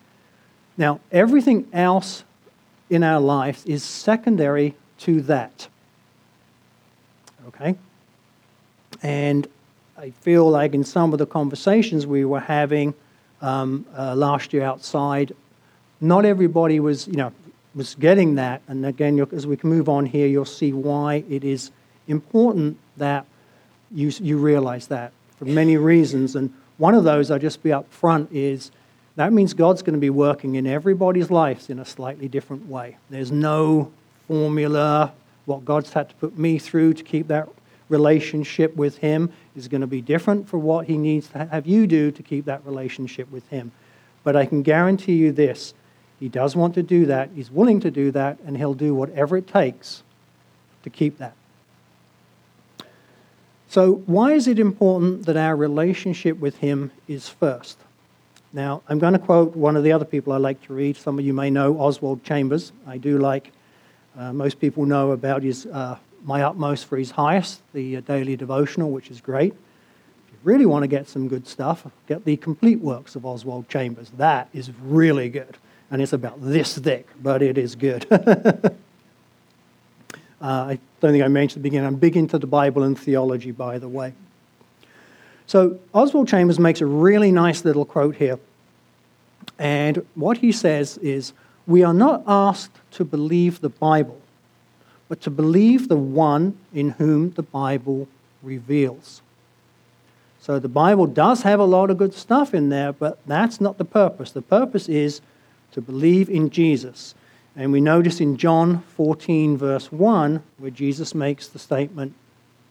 Now, 0.78 1.02
everything 1.12 1.68
else 1.74 2.24
in 2.90 3.04
our 3.04 3.20
lives 3.20 3.66
is 3.66 3.84
secondary 3.84 4.76
to 5.00 5.20
that. 5.24 5.68
Okay? 7.50 7.76
And 9.04 9.48
I 9.98 10.12
feel 10.12 10.50
like 10.50 10.74
in 10.74 10.86
some 10.86 11.12
of 11.12 11.20
the 11.20 11.26
conversations 11.26 12.08
we 12.08 12.24
were 12.24 12.40
having 12.40 12.94
um, 13.42 13.86
uh, 13.98 14.16
last 14.16 14.54
year 14.54 14.64
outside, 14.64 15.34
not 16.00 16.24
everybody 16.24 16.80
was, 16.80 17.06
you 17.06 17.18
know, 17.18 17.34
was 17.78 17.94
getting 17.96 18.36
that. 18.36 18.62
And 18.68 18.86
again, 18.86 19.26
as 19.32 19.46
we 19.46 19.56
can 19.56 19.70
move 19.70 19.88
on 19.88 20.08
here, 20.08 20.26
you'll 20.28 20.46
see 20.46 20.74
why 20.74 21.24
it 21.30 21.44
is 21.44 21.72
important 22.08 22.78
that 22.98 23.26
you, 23.92 24.12
you 24.20 24.38
realize 24.38 24.88
that 24.88 25.14
for 25.38 25.46
many 25.46 25.78
reasons. 25.78 26.36
And 26.36 26.52
one 26.78 26.96
of 26.96 27.04
those, 27.04 27.30
I'll 27.30 27.40
just 27.40 27.62
be 27.62 27.72
up 27.72 27.90
front, 27.94 28.32
is 28.32 28.72
that 29.16 29.32
means 29.32 29.54
God's 29.54 29.84
going 29.84 29.94
to 29.94 30.00
be 30.00 30.10
working 30.10 30.56
in 30.56 30.66
everybody's 30.66 31.30
lives 31.30 31.70
in 31.70 31.78
a 31.80 31.86
slightly 31.86 32.28
different 32.28 32.68
way. 32.68 32.98
There's 33.12 33.32
no 33.32 33.92
formula. 34.28 35.14
What 35.46 35.64
God's 35.64 35.94
had 35.94 36.10
to 36.10 36.16
put 36.16 36.38
me 36.38 36.58
through 36.58 36.96
to 36.96 37.04
keep 37.04 37.28
that 37.28 37.48
relationship 37.90 38.76
with 38.76 38.98
Him 38.98 39.32
is 39.56 39.68
going 39.68 39.82
to 39.82 39.88
be 39.88 40.02
different 40.02 40.50
for 40.50 40.58
what 40.58 40.88
He 40.88 40.98
needs 40.98 41.28
to 41.30 41.46
have 41.46 41.68
you 41.68 41.86
do 41.86 42.12
to 42.12 42.24
keep 42.24 42.46
that 42.46 42.66
relationship 42.66 43.32
with 43.32 43.48
Him. 43.50 43.72
But 44.24 44.36
I 44.36 44.46
can 44.46 44.64
guarantee 44.64 45.14
you 45.14 45.32
this 45.32 45.74
He 46.20 46.30
does 46.30 46.56
want 46.56 46.74
to 46.76 46.84
do 46.84 47.06
that. 47.06 47.30
He's 47.36 47.52
willing 47.52 47.80
to 47.82 47.92
do 47.92 48.12
that, 48.12 48.40
and 48.46 48.58
he'll 48.58 48.74
do 48.74 48.96
whatever 48.96 49.38
it 49.38 49.48
takes 49.48 50.04
to 50.84 50.90
keep 50.90 51.18
that. 51.20 51.34
So, 53.70 53.96
why 54.06 54.32
is 54.32 54.48
it 54.48 54.60
important 54.60 55.26
that 55.26 55.36
our 55.36 55.56
relationship 55.56 56.40
with 56.40 56.58
him 56.58 56.92
is 57.08 57.28
first? 57.28 57.78
Now, 58.54 58.82
I'm 58.88 58.98
going 58.98 59.14
to 59.14 59.20
quote 59.20 59.56
one 59.56 59.76
of 59.76 59.84
the 59.84 59.92
other 59.92 60.06
people 60.06 60.32
I 60.32 60.38
like 60.38 60.62
to 60.64 60.74
read. 60.74 60.96
Some 60.96 61.20
of 61.20 61.26
you 61.26 61.34
may 61.34 61.50
know 61.50 61.78
Oswald 61.80 62.24
Chambers. 62.24 62.72
I 62.88 62.98
do 62.98 63.18
like, 63.20 63.52
uh, 64.18 64.32
most 64.32 64.60
people 64.60 64.86
know 64.86 65.12
about 65.12 65.44
his 65.44 65.66
uh, 65.66 65.98
My 66.24 66.44
Utmost 66.44 66.86
for 66.86 66.98
His 66.98 67.12
Highest, 67.12 67.62
the 67.74 67.98
uh, 67.98 68.02
daily 68.02 68.38
devotional, 68.38 68.90
which 68.90 69.12
is 69.12 69.20
great. 69.20 69.52
If 69.52 70.34
you 70.34 70.40
really 70.44 70.66
want 70.66 70.84
to 70.84 70.88
get 70.88 71.10
some 71.10 71.28
good 71.28 71.46
stuff, 71.46 71.86
get 72.08 72.24
the 72.24 72.38
complete 72.38 72.80
works 72.80 73.18
of 73.18 73.26
Oswald 73.26 73.68
Chambers. 73.68 74.12
That 74.18 74.48
is 74.54 74.72
really 74.82 75.28
good. 75.28 75.58
And 75.90 76.02
it's 76.02 76.14
about 76.14 76.42
this 76.42 76.78
thick, 76.78 77.08
but 77.22 77.42
it 77.42 77.58
is 77.58 77.76
good. 77.76 78.06
Uh, 80.40 80.46
I 80.46 80.80
don't 81.02 81.14
think 81.14 81.24
I 81.24 81.28
mentioned 81.30 81.62
at 81.62 81.64
the 81.64 81.70
beginning, 81.70 81.88
I'm 81.88 81.96
big 81.96 82.16
into 82.16 82.38
the 82.38 82.46
Bible 82.46 82.84
and 82.84 82.98
theology, 82.98 83.52
by 83.52 83.80
the 83.80 83.88
way. 83.88 84.14
So 85.48 85.80
Oswald 85.94 86.28
Chambers 86.28 86.60
makes 86.60 86.82
a 86.82 86.86
really 86.86 87.32
nice 87.32 87.66
little 87.66 87.86
quote 87.86 88.16
here. 88.16 88.38
And 89.58 90.06
what 90.14 90.38
he 90.38 90.52
says 90.52 90.98
is 91.00 91.34
We 91.66 91.84
are 91.84 91.94
not 91.94 92.24
asked 92.28 92.78
to 92.92 93.04
believe 93.04 93.62
the 93.62 93.70
Bible, 93.70 94.22
but 95.10 95.22
to 95.22 95.32
believe 95.32 95.88
the 95.88 95.98
one 95.98 96.58
in 96.74 96.92
whom 96.92 97.32
the 97.32 97.44
Bible 97.44 98.08
reveals. 98.44 99.22
So 100.40 100.60
the 100.60 100.70
Bible 100.70 101.08
does 101.08 101.42
have 101.42 101.60
a 101.60 101.66
lot 101.66 101.90
of 101.90 101.98
good 101.98 102.14
stuff 102.14 102.54
in 102.54 102.70
there, 102.70 102.94
but 102.94 103.20
that's 103.26 103.60
not 103.60 103.78
the 103.78 103.86
purpose. 103.86 104.32
The 104.32 104.42
purpose 104.42 104.88
is 104.88 105.22
to 105.72 105.82
believe 105.82 106.30
in 106.30 106.50
Jesus. 106.50 107.16
And 107.56 107.72
we 107.72 107.82
notice 107.82 108.22
in 108.22 108.38
John 108.38 108.84
14, 108.96 109.58
verse 109.58 109.92
1, 109.92 110.44
where 110.58 110.72
Jesus 110.72 111.16
makes 111.16 111.48
the 111.48 111.60
statement, 111.60 112.14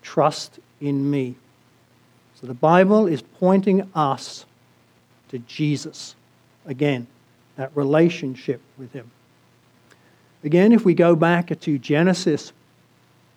Trust 0.03 0.61
in 0.81 1.11
me. 1.11 1.35
So 2.41 2.47
the 2.47 2.55
Bible 2.55 3.07
is 3.07 3.23
pointing 3.23 3.91
us 3.95 4.45
to 5.31 5.39
Jesus. 5.41 6.15
Again, 6.67 7.07
that 7.57 7.71
relationship 7.75 8.61
with 8.79 8.93
Him. 8.93 9.11
Again, 10.45 10.73
if 10.73 10.85
we 10.85 10.95
go 10.95 11.17
back 11.17 11.59
to 11.59 11.79
Genesis 11.79 12.53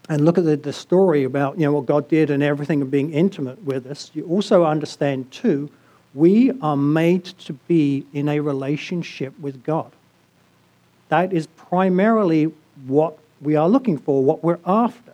and 0.09 0.25
look 0.25 0.37
at 0.37 0.45
the, 0.45 0.57
the 0.57 0.73
story 0.73 1.23
about 1.23 1.57
you 1.57 1.65
know, 1.65 1.71
what 1.71 1.85
God 1.85 2.07
did 2.07 2.29
and 2.29 2.43
everything 2.43 2.81
and 2.81 2.91
being 2.91 3.11
intimate 3.11 3.63
with 3.63 3.87
us, 3.87 4.11
you 4.13 4.25
also 4.27 4.65
understand, 4.65 5.31
too, 5.31 5.71
we 6.13 6.51
are 6.61 6.77
made 6.77 7.25
to 7.25 7.53
be 7.53 8.05
in 8.13 8.27
a 8.29 8.39
relationship 8.39 9.37
with 9.39 9.63
God. 9.63 9.91
That 11.09 11.33
is 11.33 11.47
primarily 11.47 12.51
what 12.85 13.17
we 13.41 13.55
are 13.55 13.69
looking 13.69 13.97
for, 13.97 14.23
what 14.23 14.43
we're 14.43 14.59
after. 14.65 15.13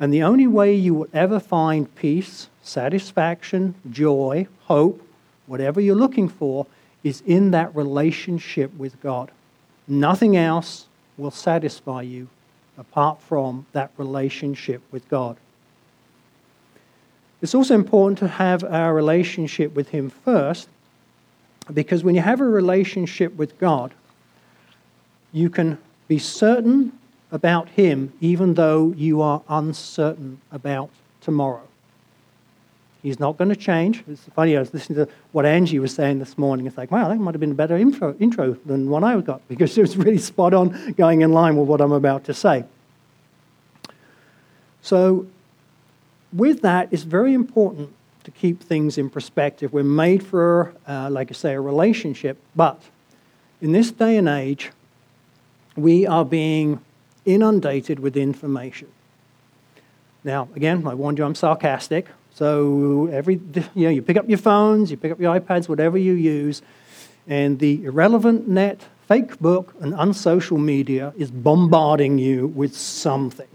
And 0.00 0.12
the 0.12 0.22
only 0.22 0.46
way 0.46 0.74
you 0.74 0.94
will 0.94 1.08
ever 1.12 1.40
find 1.40 1.92
peace, 1.96 2.48
satisfaction, 2.62 3.74
joy, 3.90 4.46
hope, 4.64 5.02
whatever 5.46 5.80
you're 5.80 5.96
looking 5.96 6.28
for, 6.28 6.66
is 7.02 7.22
in 7.26 7.50
that 7.52 7.74
relationship 7.74 8.74
with 8.76 9.00
God. 9.00 9.30
Nothing 9.86 10.36
else 10.36 10.86
will 11.16 11.30
satisfy 11.30 12.02
you 12.02 12.28
apart 12.76 13.20
from 13.20 13.66
that 13.72 13.90
relationship 13.96 14.82
with 14.92 15.08
God. 15.08 15.36
It's 17.40 17.54
also 17.54 17.74
important 17.74 18.18
to 18.18 18.28
have 18.28 18.64
our 18.64 18.94
relationship 18.94 19.74
with 19.74 19.90
Him 19.90 20.10
first, 20.10 20.68
because 21.72 22.02
when 22.02 22.14
you 22.14 22.20
have 22.20 22.40
a 22.40 22.44
relationship 22.44 23.34
with 23.36 23.58
God, 23.58 23.94
you 25.32 25.50
can 25.50 25.78
be 26.08 26.18
certain 26.18 26.92
about 27.30 27.68
Him 27.68 28.12
even 28.20 28.54
though 28.54 28.92
you 28.96 29.20
are 29.20 29.42
uncertain 29.48 30.40
about 30.50 30.90
tomorrow. 31.20 31.62
He's 33.02 33.20
not 33.20 33.36
going 33.36 33.50
to 33.50 33.56
change. 33.56 34.02
It's 34.08 34.22
funny, 34.34 34.56
I 34.56 34.60
was 34.60 34.74
listening 34.74 35.06
to 35.06 35.12
what 35.30 35.46
Angie 35.46 35.78
was 35.78 35.94
saying 35.94 36.18
this 36.18 36.36
morning. 36.36 36.66
It's 36.66 36.76
like, 36.76 36.90
wow, 36.90 37.08
that 37.08 37.16
might 37.16 37.32
have 37.32 37.40
been 37.40 37.52
a 37.52 37.54
better 37.54 37.76
intro, 37.76 38.16
intro 38.18 38.56
than 38.66 38.90
what 38.90 39.04
I 39.04 39.20
got 39.20 39.40
because 39.48 39.78
it 39.78 39.82
was 39.82 39.96
really 39.96 40.18
spot 40.18 40.54
on 40.54 40.92
going 40.94 41.20
in 41.20 41.32
line 41.32 41.56
with 41.56 41.68
what 41.68 41.80
I'm 41.80 41.92
about 41.92 42.24
to 42.24 42.34
say. 42.34 42.64
So, 44.82 45.26
with 46.32 46.62
that, 46.62 46.88
it's 46.90 47.02
very 47.02 47.34
important 47.34 47.92
to 48.24 48.30
keep 48.30 48.62
things 48.62 48.98
in 48.98 49.08
perspective. 49.08 49.72
We're 49.72 49.84
made 49.84 50.22
for, 50.22 50.74
uh, 50.86 51.08
like 51.10 51.30
I 51.30 51.34
say, 51.34 51.54
a 51.54 51.60
relationship, 51.60 52.38
but 52.54 52.82
in 53.60 53.72
this 53.72 53.90
day 53.90 54.16
and 54.16 54.28
age, 54.28 54.70
we 55.76 56.06
are 56.06 56.24
being 56.24 56.80
inundated 57.24 57.98
with 58.00 58.16
information. 58.16 58.88
Now, 60.24 60.48
again, 60.54 60.86
I 60.86 60.94
warned 60.94 61.18
you 61.18 61.24
I'm 61.24 61.34
sarcastic. 61.34 62.08
So 62.34 63.08
every 63.12 63.40
you 63.74 63.84
know, 63.84 63.90
you 63.90 64.02
pick 64.02 64.16
up 64.16 64.28
your 64.28 64.38
phones, 64.38 64.90
you 64.90 64.96
pick 64.96 65.10
up 65.10 65.20
your 65.20 65.38
iPads, 65.38 65.68
whatever 65.68 65.98
you 65.98 66.12
use, 66.12 66.62
and 67.26 67.58
the 67.58 67.84
irrelevant 67.84 68.48
net, 68.48 68.80
fake 69.06 69.38
book, 69.38 69.74
and 69.80 69.94
unsocial 69.96 70.58
media 70.58 71.12
is 71.16 71.30
bombarding 71.30 72.18
you 72.18 72.48
with 72.48 72.76
something. 72.76 73.48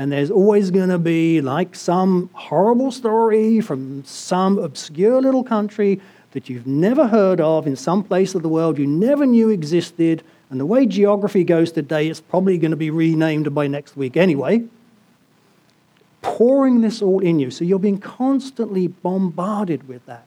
And 0.00 0.10
there's 0.10 0.30
always 0.30 0.70
going 0.70 0.88
to 0.88 0.98
be 0.98 1.42
like 1.42 1.74
some 1.74 2.30
horrible 2.32 2.90
story 2.90 3.60
from 3.60 4.02
some 4.06 4.58
obscure 4.58 5.20
little 5.20 5.44
country 5.44 6.00
that 6.32 6.48
you've 6.48 6.66
never 6.66 7.06
heard 7.06 7.38
of 7.38 7.66
in 7.66 7.76
some 7.76 8.02
place 8.02 8.34
of 8.34 8.40
the 8.40 8.48
world 8.48 8.78
you 8.78 8.86
never 8.86 9.26
knew 9.26 9.50
existed 9.50 10.22
and 10.48 10.58
the 10.58 10.64
way 10.64 10.86
geography 10.86 11.44
goes 11.44 11.70
today, 11.70 12.08
it's 12.08 12.22
probably 12.22 12.56
going 12.56 12.70
to 12.70 12.78
be 12.78 12.88
renamed 12.88 13.54
by 13.54 13.66
next 13.66 13.94
week 13.94 14.16
anyway. 14.16 14.64
Pouring 16.22 16.80
this 16.80 17.02
all 17.02 17.20
in 17.20 17.38
you. 17.38 17.50
So 17.50 17.66
you're 17.66 17.78
being 17.78 18.00
constantly 18.00 18.86
bombarded 18.86 19.86
with 19.86 20.06
that. 20.06 20.24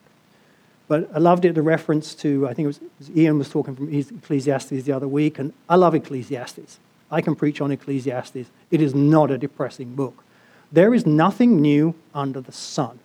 But 0.87 1.09
I 1.15 1.17
loved 1.17 1.45
it, 1.45 1.55
the 1.55 1.63
reference 1.63 2.13
to, 2.15 2.47
I 2.47 2.53
think 2.53 2.65
it 2.65 2.67
was, 2.67 2.77
it 2.77 2.91
was 2.99 3.17
Ian 3.17 3.39
was 3.39 3.49
talking 3.49 3.75
from 3.75 3.91
Ecclesiastes 3.91 4.83
the 4.83 4.91
other 4.91 5.07
week, 5.07 5.39
and 5.39 5.51
I 5.67 5.77
love 5.77 5.95
Ecclesiastes. 5.95 6.77
I 7.13 7.21
can 7.21 7.35
preach 7.35 7.61
on 7.61 7.71
Ecclesiastes. 7.71 8.49
It 8.71 8.81
is 8.81 8.95
not 8.95 9.29
a 9.29 9.37
depressing 9.37 9.93
book. 9.93 10.23
There 10.71 10.95
is 10.95 11.05
nothing 11.05 11.61
new 11.61 11.93
under 12.15 12.41
the 12.41 12.51
sun. 12.51 12.97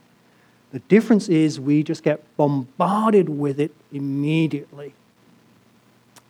The 0.72 0.78
difference 0.80 1.28
is 1.28 1.60
we 1.60 1.82
just 1.82 2.02
get 2.02 2.24
bombarded 2.38 3.28
with 3.28 3.60
it 3.60 3.70
immediately. 3.92 4.94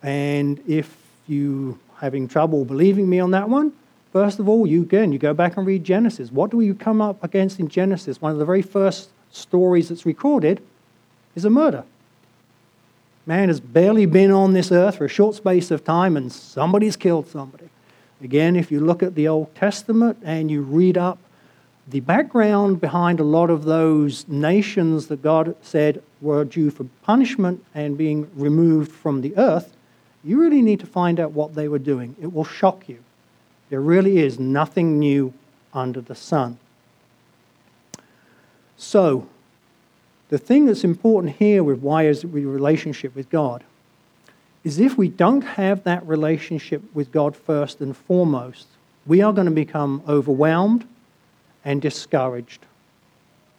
And 0.03 0.61
if 0.67 0.93
you 1.27 1.79
having 1.99 2.27
trouble 2.27 2.65
believing 2.65 3.09
me 3.09 3.21
on 3.21 3.31
that 3.31 3.47
one, 3.47 3.71
first 4.11 4.39
of 4.39 4.49
all, 4.49 4.67
you 4.67 4.81
again, 4.81 5.13
you 5.13 5.19
go 5.19 5.33
back 5.33 5.55
and 5.55 5.65
read 5.65 5.85
Genesis. 5.85 6.33
What 6.33 6.51
do 6.51 6.59
you 6.59 6.75
come 6.75 7.01
up 7.01 7.23
against 7.23 7.61
in 7.61 7.69
Genesis? 7.69 8.21
One 8.21 8.33
of 8.33 8.39
the 8.39 8.45
very 8.45 8.61
first 8.61 9.09
stories 9.31 9.87
that's 9.87 10.05
recorded 10.05 10.61
is 11.33 11.45
a 11.45 11.49
murder. 11.49 11.85
Man 13.25 13.49
has 13.49 13.59
barely 13.59 14.05
been 14.05 14.31
on 14.31 14.53
this 14.53 14.71
earth 14.71 14.97
for 14.97 15.05
a 15.05 15.09
short 15.09 15.35
space 15.35 15.71
of 15.71 15.83
time, 15.83 16.17
and 16.17 16.31
somebody's 16.31 16.95
killed 16.95 17.27
somebody. 17.27 17.69
Again, 18.21 18.55
if 18.55 18.71
you 18.71 18.79
look 18.79 19.01
at 19.03 19.15
the 19.15 19.27
Old 19.27 19.53
Testament 19.55 20.17
and 20.23 20.51
you 20.51 20.61
read 20.61 20.97
up 20.97 21.17
the 21.87 21.99
background 22.01 22.79
behind 22.81 23.19
a 23.19 23.23
lot 23.23 23.49
of 23.49 23.63
those 23.63 24.27
nations 24.27 25.07
that 25.07 25.23
God 25.23 25.55
said 25.61 26.03
were 26.21 26.45
due 26.45 26.69
for 26.69 26.85
punishment 27.03 27.63
and 27.73 27.97
being 27.97 28.29
removed 28.35 28.91
from 28.91 29.21
the 29.21 29.35
earth, 29.37 29.75
you 30.23 30.39
really 30.39 30.61
need 30.61 30.79
to 30.81 30.85
find 30.85 31.19
out 31.19 31.31
what 31.31 31.55
they 31.55 31.67
were 31.67 31.79
doing. 31.79 32.15
It 32.21 32.33
will 32.33 32.43
shock 32.43 32.89
you. 32.89 32.99
There 33.69 33.81
really 33.81 34.19
is 34.19 34.37
nothing 34.37 34.99
new 34.99 35.33
under 35.73 36.01
the 36.01 36.15
sun. 36.15 36.57
So, 38.77 39.27
the 40.29 40.37
thing 40.37 40.65
that's 40.65 40.83
important 40.83 41.35
here 41.35 41.63
with 41.63 41.79
why 41.79 42.05
is 42.05 42.25
we 42.25 42.45
relationship 42.45 43.15
with 43.15 43.29
God 43.29 43.63
is 44.63 44.79
if 44.79 44.97
we 44.97 45.07
don't 45.07 45.41
have 45.41 45.83
that 45.83 46.05
relationship 46.07 46.83
with 46.93 47.11
God 47.11 47.35
first 47.35 47.81
and 47.81 47.95
foremost, 47.95 48.67
we 49.05 49.21
are 49.21 49.33
going 49.33 49.45
to 49.45 49.51
become 49.51 50.03
overwhelmed 50.07 50.87
and 51.63 51.81
discouraged. 51.81 52.65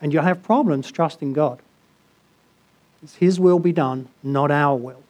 And 0.00 0.12
you'll 0.12 0.22
have 0.22 0.42
problems 0.42 0.90
trusting 0.90 1.32
God. 1.32 1.58
It's 3.02 3.16
His 3.16 3.40
will 3.40 3.58
be 3.58 3.72
done, 3.72 4.08
not 4.22 4.50
our 4.50 4.76
will. 4.76 5.02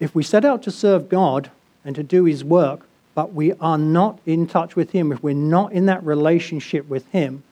if 0.00 0.14
we 0.14 0.22
set 0.22 0.44
out 0.44 0.62
to 0.62 0.70
serve 0.70 1.08
God 1.08 1.50
and 1.84 1.94
to 1.96 2.02
do 2.02 2.24
His 2.24 2.44
work, 2.44 2.86
but 3.14 3.32
we 3.32 3.52
are 3.54 3.78
not 3.78 4.18
in 4.26 4.46
touch 4.46 4.76
with 4.76 4.90
Him, 4.90 5.12
if 5.12 5.22
we're 5.22 5.34
not 5.34 5.72
in 5.72 5.86
that 5.86 6.04
relationship 6.04 6.88
with 6.88 7.06
Him, 7.08 7.42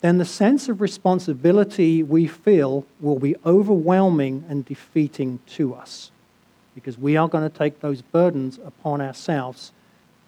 then 0.00 0.18
the 0.18 0.24
sense 0.24 0.68
of 0.68 0.80
responsibility 0.80 2.02
we 2.02 2.26
feel 2.26 2.86
will 3.00 3.18
be 3.18 3.34
overwhelming 3.44 4.44
and 4.48 4.64
defeating 4.64 5.40
to 5.46 5.74
us 5.74 6.10
because 6.74 6.96
we 6.96 7.16
are 7.16 7.28
going 7.28 7.48
to 7.48 7.58
take 7.58 7.80
those 7.80 8.02
burdens 8.02 8.58
upon 8.64 9.00
ourselves 9.00 9.72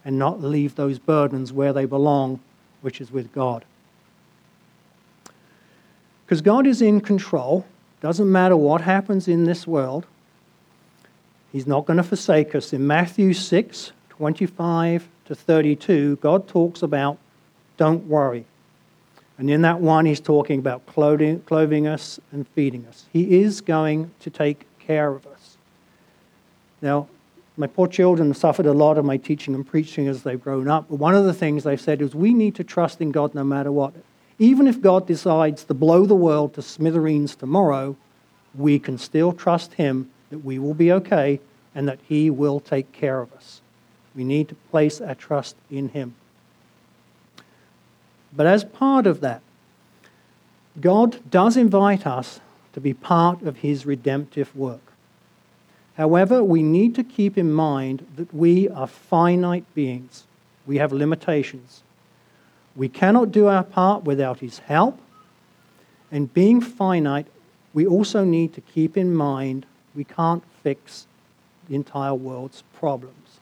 and 0.04 0.18
not 0.18 0.42
leave 0.42 0.74
those 0.74 0.98
burdens 0.98 1.52
where 1.52 1.72
they 1.72 1.84
belong, 1.84 2.40
which 2.80 3.00
is 3.00 3.12
with 3.12 3.32
God. 3.32 3.64
Because 6.26 6.42
God 6.42 6.66
is 6.66 6.82
in 6.82 7.00
control, 7.00 7.64
Doesn't 8.00 8.32
matter 8.32 8.56
what 8.56 8.80
happens 8.80 9.28
in 9.28 9.44
this 9.44 9.66
world, 9.66 10.06
He's 11.52 11.66
not 11.66 11.84
going 11.86 11.96
to 11.96 12.02
forsake 12.02 12.54
us. 12.54 12.72
In 12.72 12.86
Matthew 12.86 13.32
6 13.32 13.92
25 14.10 15.08
to 15.26 15.34
32, 15.34 16.16
God 16.16 16.46
talks 16.46 16.82
about 16.82 17.18
don't 17.76 18.06
worry. 18.06 18.44
And 19.40 19.48
in 19.48 19.62
that 19.62 19.80
one, 19.80 20.04
He's 20.04 20.20
talking 20.20 20.58
about 20.58 20.84
clothing, 20.84 21.40
clothing 21.40 21.86
us 21.86 22.20
and 22.30 22.46
feeding 22.48 22.86
us. 22.86 23.06
He 23.10 23.40
is 23.40 23.62
going 23.62 24.10
to 24.20 24.28
take 24.28 24.66
care 24.78 25.08
of 25.08 25.26
us. 25.26 25.56
Now, 26.82 27.08
my 27.56 27.66
poor 27.66 27.88
children 27.88 28.28
have 28.28 28.36
suffered 28.36 28.66
a 28.66 28.74
lot 28.74 28.98
of 28.98 29.06
my 29.06 29.16
teaching 29.16 29.54
and 29.54 29.66
preaching 29.66 30.08
as 30.08 30.24
they've 30.24 30.40
grown 30.40 30.68
up. 30.68 30.90
But 30.90 30.96
one 30.96 31.14
of 31.14 31.24
the 31.24 31.32
things 31.32 31.64
they've 31.64 31.80
said 31.80 32.02
is 32.02 32.14
we 32.14 32.34
need 32.34 32.54
to 32.56 32.64
trust 32.64 33.00
in 33.00 33.12
God 33.12 33.34
no 33.34 33.42
matter 33.42 33.72
what. 33.72 33.94
Even 34.38 34.66
if 34.66 34.82
God 34.82 35.06
decides 35.06 35.64
to 35.64 35.72
blow 35.72 36.04
the 36.04 36.14
world 36.14 36.52
to 36.54 36.62
smithereens 36.62 37.34
tomorrow, 37.34 37.96
we 38.54 38.78
can 38.78 38.98
still 38.98 39.32
trust 39.32 39.72
Him 39.72 40.10
that 40.28 40.44
we 40.44 40.58
will 40.58 40.74
be 40.74 40.92
okay 40.92 41.40
and 41.74 41.88
that 41.88 42.00
He 42.06 42.28
will 42.28 42.60
take 42.60 42.92
care 42.92 43.22
of 43.22 43.32
us. 43.32 43.62
We 44.14 44.22
need 44.22 44.50
to 44.50 44.54
place 44.70 45.00
our 45.00 45.14
trust 45.14 45.56
in 45.70 45.88
Him. 45.88 46.14
But 48.32 48.46
as 48.46 48.64
part 48.64 49.06
of 49.06 49.20
that, 49.20 49.42
God 50.80 51.18
does 51.30 51.56
invite 51.56 52.06
us 52.06 52.40
to 52.72 52.80
be 52.80 52.94
part 52.94 53.42
of 53.42 53.58
His 53.58 53.84
redemptive 53.84 54.54
work. 54.54 54.80
However, 55.96 56.42
we 56.42 56.62
need 56.62 56.94
to 56.94 57.04
keep 57.04 57.36
in 57.36 57.52
mind 57.52 58.06
that 58.16 58.32
we 58.32 58.68
are 58.68 58.86
finite 58.86 59.64
beings. 59.74 60.24
We 60.66 60.78
have 60.78 60.92
limitations. 60.92 61.82
We 62.76 62.88
cannot 62.88 63.32
do 63.32 63.48
our 63.48 63.64
part 63.64 64.04
without 64.04 64.38
His 64.38 64.60
help. 64.60 64.98
And 66.12 66.32
being 66.32 66.60
finite, 66.60 67.26
we 67.74 67.86
also 67.86 68.24
need 68.24 68.54
to 68.54 68.60
keep 68.60 68.96
in 68.96 69.14
mind 69.14 69.66
we 69.94 70.04
can't 70.04 70.42
fix 70.62 71.06
the 71.68 71.74
entire 71.74 72.14
world's 72.14 72.62
problems. 72.74 73.40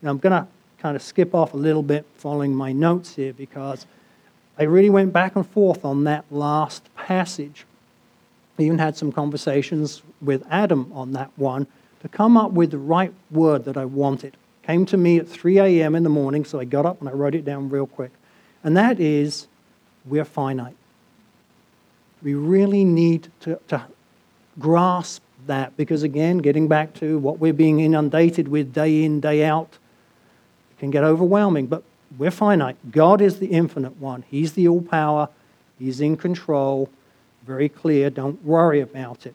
Now, 0.00 0.10
I'm 0.10 0.18
going 0.18 0.32
to 0.32 0.46
kind 0.78 0.96
of 0.96 1.02
skip 1.02 1.34
off 1.34 1.54
a 1.54 1.56
little 1.56 1.82
bit 1.82 2.04
following 2.16 2.54
my 2.54 2.72
notes 2.72 3.14
here 3.14 3.32
because 3.32 3.86
I 4.58 4.64
really 4.64 4.90
went 4.90 5.12
back 5.12 5.34
and 5.36 5.46
forth 5.46 5.84
on 5.84 6.04
that 6.04 6.24
last 6.30 6.94
passage. 6.94 7.64
I 8.58 8.62
even 8.62 8.78
had 8.78 8.96
some 8.96 9.10
conversations 9.10 10.02
with 10.20 10.44
Adam 10.50 10.92
on 10.92 11.12
that 11.12 11.30
one 11.36 11.66
to 12.00 12.08
come 12.08 12.36
up 12.36 12.52
with 12.52 12.70
the 12.70 12.78
right 12.78 13.12
word 13.30 13.64
that 13.64 13.76
I 13.76 13.84
wanted. 13.84 14.36
Came 14.62 14.86
to 14.86 14.96
me 14.96 15.18
at 15.18 15.28
3 15.28 15.58
a.m. 15.58 15.94
in 15.94 16.02
the 16.02 16.08
morning, 16.08 16.44
so 16.44 16.60
I 16.60 16.64
got 16.64 16.86
up 16.86 17.00
and 17.00 17.08
I 17.08 17.12
wrote 17.12 17.34
it 17.34 17.44
down 17.44 17.70
real 17.70 17.86
quick. 17.86 18.12
And 18.62 18.76
that 18.76 19.00
is, 19.00 19.48
we're 20.04 20.24
finite. 20.24 20.76
We 22.22 22.34
really 22.34 22.84
need 22.84 23.28
to, 23.40 23.58
to 23.68 23.84
grasp 24.58 25.22
that 25.46 25.76
because, 25.76 26.02
again, 26.02 26.38
getting 26.38 26.68
back 26.68 26.94
to 26.94 27.18
what 27.18 27.38
we're 27.38 27.52
being 27.52 27.80
inundated 27.80 28.46
with 28.46 28.72
day 28.72 29.02
in, 29.02 29.20
day 29.20 29.44
out, 29.44 29.78
it 30.70 30.78
can 30.78 30.90
get 30.90 31.02
overwhelming. 31.02 31.66
But 31.66 31.82
we're 32.18 32.30
finite. 32.30 32.76
God 32.90 33.20
is 33.20 33.38
the 33.38 33.46
infinite 33.46 33.98
one, 33.98 34.24
He's 34.30 34.52
the 34.52 34.68
all 34.68 34.82
power, 34.82 35.28
He's 35.78 36.00
in 36.00 36.16
control. 36.16 36.90
Very 37.46 37.68
clear. 37.68 38.08
Don't 38.08 38.44
worry 38.44 38.80
about 38.80 39.26
it. 39.26 39.34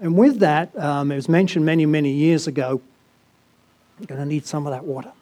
And 0.00 0.16
with 0.16 0.38
that, 0.40 0.76
um, 0.78 1.12
it 1.12 1.16
was 1.16 1.28
mentioned 1.28 1.64
many, 1.64 1.86
many 1.86 2.10
years 2.10 2.46
ago. 2.46 2.80
I'm 3.98 4.06
going 4.06 4.20
to 4.20 4.26
need 4.26 4.46
some 4.46 4.66
of 4.66 4.72
that 4.72 4.84
water. 4.84 5.12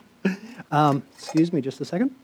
um, 0.70 1.02
excuse 1.14 1.52
me 1.52 1.60
just 1.60 1.80
a 1.80 1.84
second. 1.84 2.14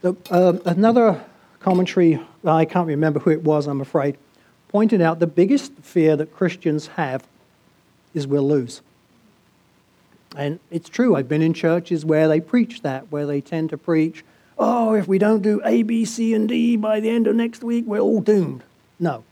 The, 0.00 0.16
uh, 0.30 0.58
another 0.64 1.22
commentary, 1.60 2.20
I 2.44 2.64
can't 2.64 2.88
remember 2.88 3.20
who 3.20 3.30
it 3.30 3.42
was, 3.42 3.66
I'm 3.66 3.80
afraid, 3.80 4.16
pointed 4.68 5.00
out 5.00 5.18
the 5.18 5.26
biggest 5.26 5.72
fear 5.82 6.16
that 6.16 6.34
Christians 6.34 6.88
have 6.88 7.26
is 8.14 8.26
we'll 8.26 8.48
lose. 8.48 8.80
And 10.36 10.60
it's 10.70 10.88
true, 10.88 11.14
I've 11.14 11.28
been 11.28 11.42
in 11.42 11.52
churches 11.52 12.04
where 12.04 12.26
they 12.28 12.40
preach 12.40 12.82
that, 12.82 13.10
where 13.10 13.26
they 13.26 13.40
tend 13.40 13.70
to 13.70 13.78
preach, 13.78 14.24
oh, 14.58 14.94
if 14.94 15.06
we 15.06 15.18
don't 15.18 15.42
do 15.42 15.60
A, 15.64 15.82
B, 15.82 16.04
C, 16.04 16.34
and 16.34 16.48
D 16.48 16.76
by 16.76 17.00
the 17.00 17.10
end 17.10 17.26
of 17.26 17.36
next 17.36 17.62
week, 17.62 17.84
we're 17.86 18.00
all 18.00 18.20
doomed. 18.20 18.62
No. 18.98 19.24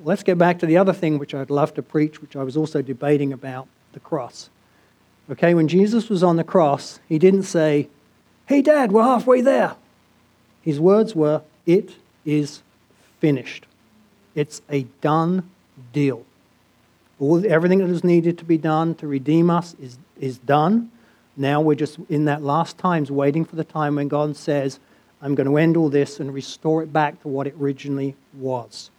Let's 0.00 0.22
get 0.22 0.38
back 0.38 0.58
to 0.60 0.66
the 0.66 0.76
other 0.76 0.92
thing 0.92 1.18
which 1.18 1.34
I'd 1.34 1.50
love 1.50 1.74
to 1.74 1.82
preach, 1.82 2.20
which 2.22 2.36
I 2.36 2.42
was 2.42 2.56
also 2.56 2.82
debating 2.82 3.32
about 3.32 3.68
the 3.92 4.00
cross. 4.00 4.48
Okay, 5.30 5.54
when 5.54 5.68
Jesus 5.68 6.08
was 6.08 6.22
on 6.22 6.36
the 6.36 6.44
cross, 6.44 7.00
he 7.08 7.18
didn't 7.18 7.42
say, 7.42 7.88
Hey, 8.46 8.62
Dad, 8.62 8.92
we're 8.92 9.02
halfway 9.02 9.40
there. 9.42 9.76
His 10.62 10.80
words 10.80 11.14
were, 11.14 11.42
It 11.66 11.96
is 12.24 12.62
finished. 13.20 13.66
It's 14.34 14.62
a 14.70 14.84
done 15.00 15.50
deal. 15.92 16.24
All, 17.20 17.44
everything 17.46 17.78
that 17.80 17.90
is 17.90 18.04
needed 18.04 18.38
to 18.38 18.44
be 18.44 18.56
done 18.56 18.94
to 18.96 19.06
redeem 19.06 19.50
us 19.50 19.74
is, 19.82 19.98
is 20.20 20.38
done. 20.38 20.90
Now 21.36 21.60
we're 21.60 21.74
just 21.74 21.98
in 22.08 22.24
that 22.24 22.42
last 22.42 22.78
times 22.78 23.10
waiting 23.10 23.44
for 23.44 23.56
the 23.56 23.64
time 23.64 23.96
when 23.96 24.08
God 24.08 24.36
says, 24.36 24.80
I'm 25.22 25.34
going 25.34 25.48
to 25.48 25.56
end 25.56 25.76
all 25.76 25.88
this 25.88 26.20
and 26.20 26.32
restore 26.32 26.82
it 26.82 26.92
back 26.92 27.20
to 27.22 27.28
what 27.28 27.46
it 27.46 27.54
originally 27.58 28.14
was. 28.34 28.90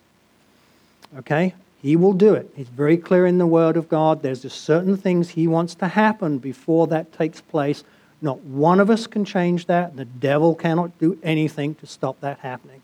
Okay? 1.17 1.53
He 1.81 1.95
will 1.95 2.13
do 2.13 2.33
it. 2.33 2.51
He's 2.55 2.67
very 2.67 2.97
clear 2.97 3.25
in 3.25 3.37
the 3.37 3.47
Word 3.47 3.77
of 3.77 3.87
God. 3.87 4.21
There's 4.21 4.41
just 4.41 4.61
certain 4.61 4.97
things 4.97 5.29
He 5.29 5.47
wants 5.47 5.75
to 5.75 5.87
happen 5.87 6.37
before 6.37 6.87
that 6.87 7.13
takes 7.13 7.39
place. 7.39 7.83
Not 8.21 8.41
one 8.41 8.81
of 8.81 8.89
us 8.89 9.07
can 9.07 9.23
change 9.23 9.67
that. 9.67 9.95
The 9.95 10.05
devil 10.05 10.55
cannot 10.55 10.97
do 10.99 11.17
anything 11.23 11.75
to 11.75 11.87
stop 11.87 12.19
that 12.19 12.39
happening. 12.39 12.81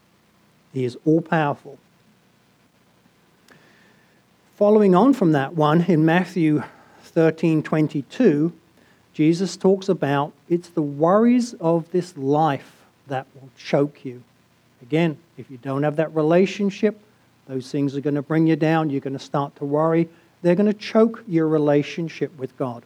He 0.74 0.86
is 0.86 0.98
all 1.06 1.22
powerful. 1.22 1.78
Following 4.56 4.96
on 4.96 5.14
from 5.14 5.34
that 5.34 5.54
one, 5.54 5.82
in 5.84 6.06
Matthew 6.06 6.64
13 7.16 7.64
22, 7.64 8.54
Jesus 9.14 9.58
talks 9.58 9.90
about 9.90 10.34
it's 10.50 10.70
the 10.70 10.82
worries 10.82 11.54
of 11.56 11.90
this 11.92 12.16
life 12.18 12.86
that 13.08 13.26
will 13.34 13.50
choke 13.58 14.06
you. 14.06 14.22
Again, 14.82 15.18
if 15.38 15.50
you 15.50 15.58
don't 15.58 15.84
have 15.84 15.96
that 15.96 16.14
relationship, 16.14 17.00
those 17.48 17.72
things 17.72 17.96
are 17.96 18.02
going 18.02 18.16
to 18.16 18.22
bring 18.22 18.46
you 18.46 18.56
down. 18.56 18.90
You're 18.90 19.02
going 19.02 19.18
to 19.18 19.20
start 19.20 19.56
to 19.56 19.66
worry. 19.66 20.10
They're 20.42 20.56
going 20.56 20.72
to 20.72 20.74
choke 20.74 21.24
your 21.28 21.48
relationship 21.48 22.38
with 22.38 22.56
God. 22.58 22.84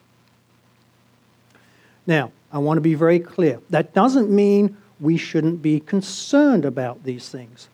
Now, 2.05 2.31
I 2.51 2.59
want 2.59 2.77
to 2.77 2.81
be 2.81 2.93
very 2.93 3.19
clear. 3.19 3.59
That 3.69 3.93
doesn't 3.93 4.29
mean 4.29 4.77
we 4.99 5.17
shouldn't 5.17 5.61
be 5.61 5.79
concerned 5.79 6.65
about 6.65 7.03
these 7.03 7.29
things. 7.29 7.67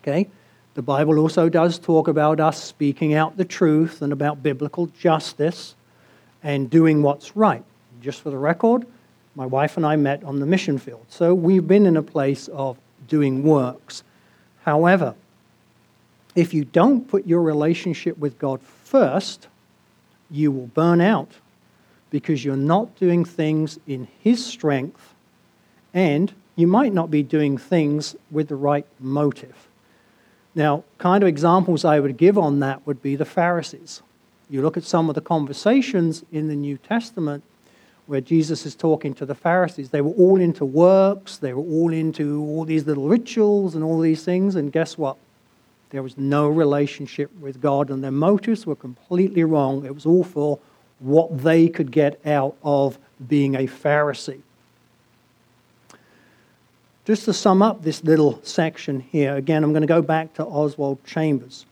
Okay? 0.00 0.28
The 0.74 0.82
Bible 0.82 1.20
also 1.20 1.48
does 1.48 1.78
talk 1.78 2.08
about 2.08 2.40
us 2.40 2.62
speaking 2.62 3.14
out 3.14 3.36
the 3.36 3.44
truth 3.44 4.02
and 4.02 4.12
about 4.12 4.42
biblical 4.42 4.86
justice 4.86 5.76
and 6.42 6.68
doing 6.68 7.00
what's 7.00 7.36
right. 7.36 7.62
Just 8.00 8.22
for 8.22 8.30
the 8.30 8.38
record, 8.38 8.84
my 9.36 9.46
wife 9.46 9.76
and 9.76 9.86
I 9.86 9.94
met 9.94 10.24
on 10.24 10.40
the 10.40 10.46
mission 10.46 10.78
field. 10.78 11.06
So 11.08 11.32
we've 11.32 11.66
been 11.66 11.86
in 11.86 11.96
a 11.96 12.02
place 12.02 12.48
of 12.48 12.76
doing 13.06 13.44
works. 13.44 14.02
However, 14.64 15.14
if 16.34 16.52
you 16.52 16.64
don't 16.64 17.06
put 17.06 17.24
your 17.24 17.42
relationship 17.42 18.18
with 18.18 18.36
God 18.40 18.60
first, 18.60 19.46
you 20.30 20.50
will 20.50 20.66
burn 20.66 21.00
out 21.00 21.30
because 22.10 22.44
you're 22.44 22.56
not 22.56 22.96
doing 22.96 23.24
things 23.24 23.78
in 23.86 24.08
His 24.20 24.44
strength 24.44 25.14
and 25.92 26.32
you 26.56 26.66
might 26.66 26.92
not 26.92 27.12
be 27.12 27.22
doing 27.22 27.58
things 27.58 28.16
with 28.32 28.48
the 28.48 28.56
right 28.56 28.86
motive. 28.98 29.68
Now, 30.54 30.84
kind 30.98 31.22
of 31.22 31.28
examples 31.28 31.84
I 31.84 32.00
would 32.00 32.16
give 32.16 32.38
on 32.38 32.60
that 32.60 32.86
would 32.86 33.02
be 33.02 33.16
the 33.16 33.24
Pharisees. 33.24 34.02
You 34.48 34.62
look 34.62 34.76
at 34.76 34.84
some 34.84 35.08
of 35.08 35.14
the 35.14 35.20
conversations 35.20 36.24
in 36.30 36.48
the 36.48 36.54
New 36.54 36.78
Testament 36.78 37.42
where 38.06 38.20
Jesus 38.20 38.66
is 38.66 38.74
talking 38.74 39.14
to 39.14 39.26
the 39.26 39.34
Pharisees. 39.34 39.90
They 39.90 40.02
were 40.02 40.12
all 40.12 40.40
into 40.40 40.64
works, 40.64 41.38
they 41.38 41.54
were 41.54 41.62
all 41.62 41.92
into 41.92 42.40
all 42.42 42.64
these 42.64 42.86
little 42.86 43.08
rituals 43.08 43.74
and 43.74 43.82
all 43.82 44.00
these 44.00 44.24
things, 44.24 44.54
and 44.54 44.70
guess 44.70 44.98
what? 44.98 45.16
There 45.90 46.02
was 46.02 46.18
no 46.18 46.48
relationship 46.48 47.30
with 47.40 47.60
God, 47.60 47.90
and 47.90 48.04
their 48.04 48.10
motives 48.10 48.66
were 48.66 48.76
completely 48.76 49.44
wrong. 49.44 49.84
It 49.86 49.94
was 49.94 50.06
all 50.06 50.24
for 50.24 50.58
what 50.98 51.42
they 51.42 51.68
could 51.68 51.90
get 51.90 52.20
out 52.26 52.56
of 52.62 52.98
being 53.26 53.54
a 53.54 53.66
Pharisee. 53.66 54.42
Just 57.04 57.26
to 57.26 57.34
sum 57.34 57.60
up 57.60 57.82
this 57.82 58.02
little 58.02 58.40
section 58.44 59.00
here, 59.00 59.36
again, 59.36 59.62
I'm 59.62 59.72
going 59.72 59.82
to 59.82 59.86
go 59.86 60.00
back 60.00 60.32
to 60.34 60.44
Oswald 60.44 61.04
Chambers. 61.04 61.66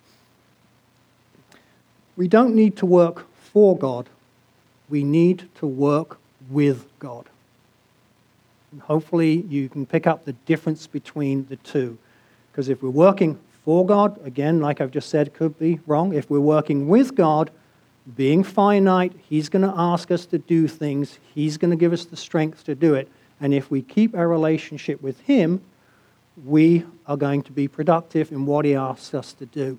We 2.16 2.28
don't 2.28 2.54
need 2.54 2.76
to 2.78 2.86
work 2.86 3.26
for 3.40 3.76
God, 3.76 4.08
we 4.90 5.04
need 5.04 5.48
to 5.56 5.66
work 5.66 6.18
with 6.50 6.86
God. 6.98 7.26
And 8.72 8.82
hopefully, 8.82 9.42
you 9.48 9.68
can 9.68 9.86
pick 9.86 10.06
up 10.06 10.24
the 10.24 10.32
difference 10.32 10.86
between 10.86 11.46
the 11.46 11.56
two. 11.56 11.96
Because 12.50 12.68
if 12.68 12.82
we're 12.82 12.90
working 12.90 13.38
for 13.64 13.86
God, 13.86 14.18
again, 14.26 14.60
like 14.60 14.80
I've 14.82 14.90
just 14.90 15.08
said, 15.08 15.32
could 15.32 15.58
be 15.58 15.80
wrong. 15.86 16.12
If 16.12 16.28
we're 16.28 16.40
working 16.40 16.88
with 16.88 17.14
God, 17.14 17.50
being 18.16 18.44
finite, 18.44 19.12
He's 19.28 19.48
going 19.48 19.62
to 19.62 19.74
ask 19.76 20.10
us 20.10 20.26
to 20.26 20.38
do 20.38 20.68
things, 20.68 21.18
He's 21.34 21.56
going 21.56 21.70
to 21.70 21.76
give 21.76 21.94
us 21.94 22.04
the 22.04 22.16
strength 22.16 22.64
to 22.64 22.74
do 22.74 22.94
it 22.94 23.08
And 23.42 23.52
if 23.52 23.70
we 23.70 23.82
keep 23.82 24.14
our 24.14 24.28
relationship 24.28 25.02
with 25.02 25.20
Him, 25.20 25.60
we 26.46 26.84
are 27.06 27.16
going 27.16 27.42
to 27.42 27.52
be 27.52 27.66
productive 27.66 28.30
in 28.30 28.46
what 28.46 28.64
He 28.64 28.74
asks 28.76 29.12
us 29.12 29.32
to 29.34 29.46
do. 29.46 29.78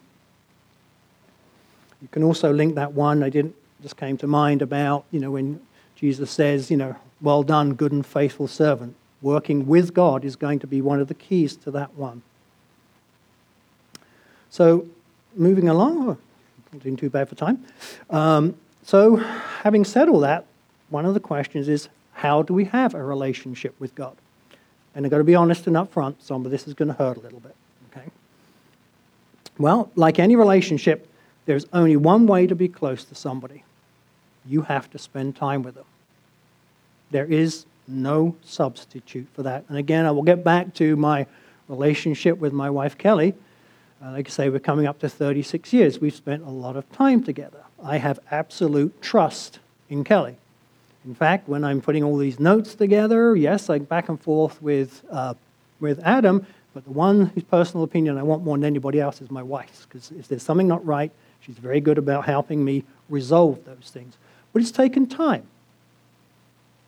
You 2.02 2.10
can 2.12 2.24
also 2.24 2.52
link 2.52 2.76
that 2.76 2.92
one, 2.92 3.24
I 3.24 3.30
didn't, 3.30 3.56
just 3.82 3.96
came 3.96 4.18
to 4.18 4.28
mind 4.28 4.62
about, 4.62 5.06
you 5.12 5.20
know, 5.22 5.32
when 5.32 5.62
Jesus 5.96 6.30
says, 6.30 6.70
you 6.70 6.76
know, 6.76 6.98
well 7.22 7.42
done, 7.42 7.74
good 7.74 7.94
and 7.94 8.06
faithful 8.06 8.50
servant. 8.50 8.96
Working 9.22 9.66
with 9.66 9.94
God 9.94 10.26
is 10.26 10.36
going 10.36 10.60
to 10.60 10.68
be 10.68 10.82
one 10.82 11.00
of 11.00 11.08
the 11.08 11.14
keys 11.14 11.56
to 11.58 11.72
that 11.72 11.94
one. 11.96 12.22
So, 14.50 14.86
moving 15.36 15.70
along, 15.70 16.10
oh, 16.10 16.18
not 16.74 16.84
doing 16.84 16.98
too 16.98 17.10
bad 17.10 17.30
for 17.30 17.36
time. 17.36 17.66
Um, 18.10 18.56
so, 18.84 19.16
having 19.16 19.86
said 19.86 20.10
all 20.10 20.20
that, 20.20 20.46
one 20.90 21.06
of 21.06 21.14
the 21.14 21.22
questions 21.22 21.70
is 21.70 21.88
how 22.24 22.42
do 22.42 22.54
we 22.54 22.64
have 22.64 22.96
a 22.96 23.04
relationship 23.04 23.76
with 23.80 23.94
God? 23.96 24.16
And 24.96 25.06
I've 25.06 25.12
got 25.12 25.18
to 25.18 25.26
be 25.26 25.36
honest 25.36 25.68
and 25.68 25.76
upfront, 25.76 26.16
some 26.20 26.46
of 26.46 26.52
this 26.52 26.70
is 26.70 26.74
going 26.74 26.88
to 26.88 26.94
hurt 26.94 27.18
a 27.18 27.20
little 27.20 27.42
bit. 27.42 27.54
Okay? 27.92 28.10
Well, 29.58 29.92
like 29.96 30.20
any 30.20 30.38
relationship, 30.38 31.06
there's 31.46 31.66
only 31.74 31.98
one 31.98 32.26
way 32.26 32.48
to 32.48 32.56
be 32.56 32.70
close 32.70 33.04
to 33.04 33.16
somebody 33.16 33.66
you 34.46 34.62
have 34.62 34.90
to 34.92 34.98
spend 34.98 35.36
time 35.36 35.64
with 35.64 35.76
them. 35.76 35.86
There 37.12 37.26
is 37.26 37.66
no 37.90 38.38
substitute 38.42 39.28
for 39.34 39.44
that. 39.44 39.66
And 39.68 39.78
again, 39.78 40.06
I 40.06 40.12
will 40.12 40.24
get 40.24 40.46
back 40.46 40.74
to 40.76 40.96
my 40.96 41.28
relationship 41.68 42.38
with 42.38 42.54
my 42.54 42.70
wife 42.70 42.98
Kelly. 42.98 43.34
Uh, 44.02 44.12
like 44.12 44.28
I 44.28 44.32
say, 44.32 44.50
we're 44.50 44.60
coming 44.60 44.88
up 44.88 45.00
to 45.00 45.10
36 45.10 45.74
years. 45.74 46.00
We've 46.00 46.16
spent 46.16 46.44
a 46.44 46.50
lot 46.50 46.78
of 46.78 46.90
time 46.94 47.22
together. 47.22 47.64
I 47.84 47.98
have 47.98 48.20
absolute 48.32 49.02
trust 49.02 49.60
in 49.90 50.06
Kelly. 50.06 50.38
In 51.06 51.16
fact, 51.16 51.50
when 51.50 51.64
I'm 51.64 51.82
putting 51.82 52.04
all 52.04 52.18
these 52.18 52.40
notes 52.40 52.76
together, 52.76 53.36
yes, 53.36 53.70
I 53.70 53.80
back 53.80 54.10
and 54.10 54.22
forth 54.22 54.62
with, 54.62 55.04
uh, 55.12 55.34
with 55.80 56.00
Adam, 56.04 56.46
but 56.74 56.86
the 56.86 56.92
one 56.92 57.28
whose 57.28 57.44
personal 57.44 57.84
opinion 57.84 58.18
I 58.18 58.24
want 58.24 58.44
more 58.44 58.58
than 58.58 58.64
anybody 58.64 59.00
else 59.00 59.22
is 59.22 59.30
my 59.30 59.44
wife's, 59.44 59.86
because 59.86 60.12
if 60.12 60.28
there's 60.28 60.44
something 60.44 60.68
not 60.68 60.86
right, 60.86 61.12
she's 61.42 61.58
very 61.58 61.82
good 61.82 61.98
about 61.98 62.26
helping 62.26 62.64
me 62.64 62.84
resolve 63.10 63.64
those 63.66 63.92
things. 63.92 64.18
But 64.54 64.62
it's 64.62 64.72
taken 64.72 65.08
time. 65.08 65.46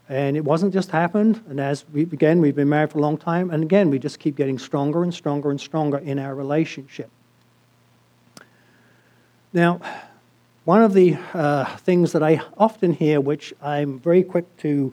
And 0.07 0.37
it 0.37 0.45
wasn't 0.45 0.71
just 0.71 0.91
happened. 0.91 1.41
And 1.49 1.59
as 1.59 1.83
we 1.91 2.03
again, 2.03 2.39
we've 2.39 2.55
been 2.55 2.69
married 2.69 2.91
for 2.91 2.99
a 2.99 3.01
long 3.01 3.17
time, 3.17 3.49
and 3.49 3.63
again, 3.63 3.89
we 3.89 3.99
just 3.99 4.19
keep 4.19 4.35
getting 4.35 4.59
stronger 4.59 5.03
and 5.03 5.13
stronger 5.13 5.51
and 5.51 5.59
stronger 5.59 5.97
in 5.97 6.19
our 6.19 6.35
relationship. 6.35 7.09
Now, 9.51 9.81
one 10.65 10.81
of 10.81 10.95
the 10.95 11.15
uh, 11.35 11.63
things 11.77 12.11
that 12.13 12.23
I 12.23 12.41
often 12.57 12.91
hear, 12.91 13.21
which 13.21 13.53
I'm 13.61 13.99
very 13.99 14.23
quick 14.23 14.45
to 14.57 14.91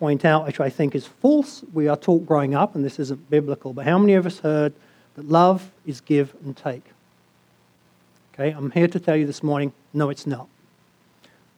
point 0.00 0.24
out, 0.24 0.44
which 0.44 0.58
I 0.58 0.68
think 0.68 0.96
is 0.96 1.06
false, 1.06 1.62
we 1.72 1.86
are 1.86 1.96
taught 1.96 2.26
growing 2.26 2.56
up, 2.56 2.74
and 2.74 2.84
this 2.84 2.98
isn't 2.98 3.30
biblical, 3.30 3.72
but 3.72 3.84
how 3.84 3.96
many 3.96 4.14
of 4.14 4.26
us 4.26 4.40
heard 4.40 4.72
that 5.14 5.28
love 5.28 5.70
is 5.86 6.00
give 6.00 6.34
and 6.44 6.56
take? 6.56 6.82
Okay, 8.34 8.50
I'm 8.50 8.72
here 8.72 8.88
to 8.88 8.98
tell 8.98 9.16
you 9.16 9.26
this 9.26 9.42
morning 9.42 9.72
no, 9.92 10.10
it's 10.10 10.26
not. 10.26 10.48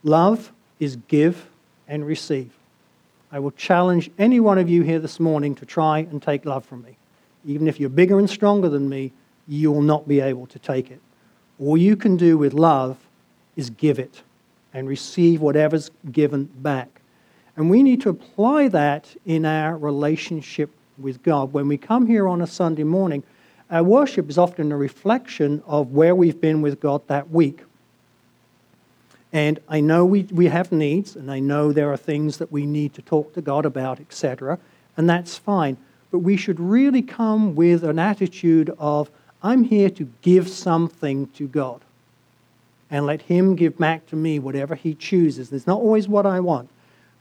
Love 0.02 0.52
is 0.78 0.96
give 1.08 1.48
and 1.88 2.06
receive. 2.06 2.52
I 3.32 3.38
will 3.38 3.50
challenge 3.52 4.10
any 4.18 4.40
one 4.40 4.58
of 4.58 4.68
you 4.68 4.82
here 4.82 4.98
this 4.98 5.18
morning 5.18 5.54
to 5.56 5.66
try 5.66 6.00
and 6.00 6.22
take 6.22 6.44
love 6.44 6.64
from 6.64 6.82
me. 6.82 6.96
Even 7.46 7.68
if 7.68 7.80
you're 7.80 7.88
bigger 7.88 8.18
and 8.18 8.28
stronger 8.28 8.68
than 8.68 8.88
me, 8.88 9.12
you 9.48 9.72
will 9.72 9.82
not 9.82 10.06
be 10.06 10.20
able 10.20 10.46
to 10.48 10.58
take 10.58 10.90
it. 10.90 11.00
All 11.58 11.76
you 11.76 11.96
can 11.96 12.16
do 12.16 12.36
with 12.36 12.52
love 12.52 12.98
is 13.56 13.70
give 13.70 13.98
it 13.98 14.22
and 14.72 14.88
receive 14.88 15.40
whatever's 15.40 15.90
given 16.12 16.44
back. 16.44 17.00
And 17.56 17.68
we 17.68 17.82
need 17.82 18.00
to 18.02 18.08
apply 18.08 18.68
that 18.68 19.14
in 19.26 19.44
our 19.44 19.76
relationship 19.76 20.70
with 20.98 21.22
God. 21.22 21.52
When 21.52 21.68
we 21.68 21.76
come 21.76 22.06
here 22.06 22.28
on 22.28 22.40
a 22.40 22.46
Sunday 22.46 22.84
morning, 22.84 23.22
our 23.70 23.82
worship 23.82 24.28
is 24.30 24.38
often 24.38 24.72
a 24.72 24.76
reflection 24.76 25.62
of 25.66 25.92
where 25.92 26.14
we've 26.14 26.40
been 26.40 26.62
with 26.62 26.80
God 26.80 27.06
that 27.08 27.30
week. 27.30 27.62
And 29.32 29.60
I 29.68 29.80
know 29.80 30.04
we, 30.04 30.22
we 30.24 30.46
have 30.46 30.72
needs, 30.72 31.14
and 31.14 31.30
I 31.30 31.38
know 31.38 31.72
there 31.72 31.92
are 31.92 31.96
things 31.96 32.38
that 32.38 32.50
we 32.50 32.66
need 32.66 32.94
to 32.94 33.02
talk 33.02 33.32
to 33.34 33.40
God 33.40 33.64
about, 33.64 34.00
etc., 34.00 34.58
and 34.96 35.08
that's 35.08 35.38
fine. 35.38 35.76
But 36.10 36.18
we 36.18 36.36
should 36.36 36.58
really 36.58 37.02
come 37.02 37.54
with 37.54 37.84
an 37.84 37.98
attitude 37.98 38.74
of, 38.78 39.10
I'm 39.42 39.62
here 39.62 39.88
to 39.90 40.08
give 40.22 40.48
something 40.48 41.28
to 41.28 41.46
God. 41.46 41.80
And 42.90 43.06
let 43.06 43.22
Him 43.22 43.54
give 43.54 43.78
back 43.78 44.06
to 44.08 44.16
me 44.16 44.38
whatever 44.38 44.74
He 44.74 44.94
chooses. 44.94 45.52
It's 45.52 45.66
not 45.66 45.78
always 45.78 46.08
what 46.08 46.26
I 46.26 46.40
want. 46.40 46.68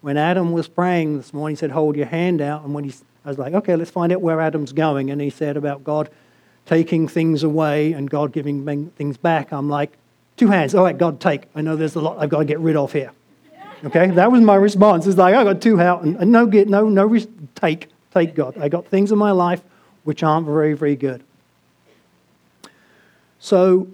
When 0.02 0.18
Adam 0.18 0.52
was 0.54 0.68
praying 0.68 1.18
this 1.18 1.34
morning, 1.34 1.56
he 1.56 1.60
said, 1.60 1.72
Hold 1.72 1.96
your 1.96 2.06
hand 2.06 2.42
out. 2.42 2.64
And 2.64 2.74
when 2.74 2.86
he, 2.86 2.94
I 3.26 3.30
was 3.30 3.38
like, 3.38 3.54
Okay, 3.54 3.76
let's 3.76 3.92
find 3.92 4.12
out 4.12 4.22
where 4.22 4.40
Adam's 4.40 4.72
going. 4.72 5.12
And 5.12 5.20
he 5.22 5.30
said 5.30 5.58
about 5.58 5.84
God 5.84 6.10
taking 6.66 7.08
things 7.08 7.44
away 7.44 7.94
and 7.94 8.10
God 8.10 8.32
giving 8.32 8.92
things 8.92 9.18
back. 9.18 9.52
I'm 9.52 9.70
like, 9.70 9.92
Two 10.38 10.48
hands. 10.48 10.74
All 10.74 10.86
right, 10.86 10.98
God, 10.98 11.20
take. 11.20 11.44
I 11.54 11.62
know 11.62 11.76
there's 11.76 11.96
a 11.96 12.02
lot 12.02 12.18
I've 12.18 12.30
got 12.30 12.40
to 12.40 12.46
get 12.46 12.60
rid 12.60 12.78
of 12.78 12.94
here. 12.94 13.12
Okay, 13.84 14.08
that 14.12 14.32
was 14.32 14.42
my 14.42 14.56
response. 14.56 15.06
It's 15.06 15.18
like 15.18 15.36
I 15.36 15.44
got 15.44 15.62
two 15.62 15.80
out 15.80 16.04
and, 16.04 16.32
no 16.32 16.46
get 16.46 16.68
no 16.68 16.90
no 16.90 17.18
take 17.56 17.88
take 18.14 18.36
God. 18.36 18.58
I 18.58 18.70
got 18.70 18.86
things 18.86 19.12
in 19.12 19.18
my 19.18 19.32
life 19.32 19.62
which 20.04 20.24
aren't 20.24 20.46
very 20.46 20.74
very 20.74 20.96
good. 20.96 21.24
So 23.40 23.88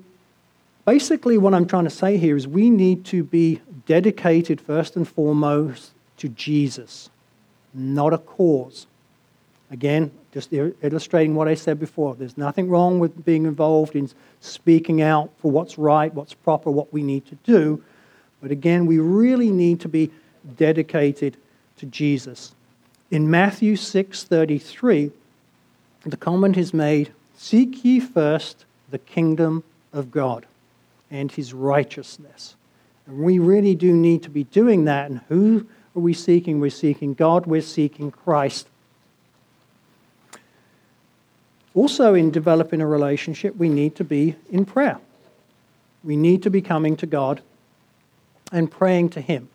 basically, 0.85 1.37
what 1.37 1.53
I'm 1.53 1.65
trying 1.65 1.83
to 1.83 1.89
say 1.89 2.17
here 2.17 2.37
is 2.37 2.47
we 2.47 2.69
need 2.69 3.05
to 3.05 3.23
be 3.23 3.61
dedicated 3.85 4.61
first 4.61 4.95
and 4.95 5.07
foremost 5.07 5.91
to 6.17 6.29
Jesus, 6.29 7.09
not 7.73 8.13
a 8.13 8.17
cause. 8.17 8.87
Again, 9.71 10.11
just 10.31 10.53
illustrating 10.53 11.35
what 11.35 11.47
I 11.47 11.55
said 11.55 11.79
before. 11.79 12.15
There's 12.15 12.37
nothing 12.37 12.69
wrong 12.69 12.99
with 12.99 13.25
being 13.25 13.45
involved 13.45 13.95
in 13.95 14.09
speaking 14.39 15.01
out 15.01 15.31
for 15.39 15.51
what's 15.51 15.77
right, 15.77 16.13
what's 16.13 16.33
proper, 16.33 16.69
what 16.69 16.93
we 16.93 17.01
need 17.01 17.25
to 17.27 17.35
do. 17.43 17.83
But 18.41 18.51
again, 18.51 18.85
we 18.85 18.99
really 18.99 19.49
need 19.49 19.79
to 19.81 19.89
be 19.89 20.11
dedicated 20.57 21.37
to 21.77 21.85
Jesus. 21.87 22.53
In 23.09 23.29
Matthew 23.29 23.75
6:33, 23.75 25.11
the 26.05 26.17
comment 26.17 26.57
is 26.57 26.73
made, 26.73 27.11
"Seek 27.35 27.83
ye 27.83 27.99
first 27.99 28.65
the 28.91 28.99
kingdom 28.99 29.63
of 29.91 30.11
God 30.11 30.45
and 31.09 31.31
his 31.31 31.53
righteousness." 31.53 32.55
And 33.07 33.19
we 33.19 33.39
really 33.39 33.75
do 33.75 33.93
need 33.93 34.23
to 34.23 34.29
be 34.29 34.43
doing 34.45 34.85
that. 34.85 35.09
And 35.09 35.21
who 35.29 35.67
are 35.95 36.01
we 36.01 36.13
seeking? 36.13 36.59
We're 36.59 36.69
seeking 36.69 37.13
God, 37.13 37.45
we're 37.45 37.61
seeking 37.61 38.11
Christ. 38.11 38.67
Also, 41.73 42.13
in 42.13 42.31
developing 42.31 42.81
a 42.81 42.87
relationship, 42.87 43.55
we 43.57 43.67
need 43.67 43.95
to 43.95 44.03
be 44.03 44.35
in 44.49 44.65
prayer. 44.65 44.97
We 46.03 46.15
need 46.15 46.41
to 46.43 46.49
be 46.49 46.61
coming 46.61 46.95
to 46.97 47.05
God 47.05 47.41
and 48.51 48.71
praying 48.71 49.09
to 49.09 49.21
Him. 49.21 49.49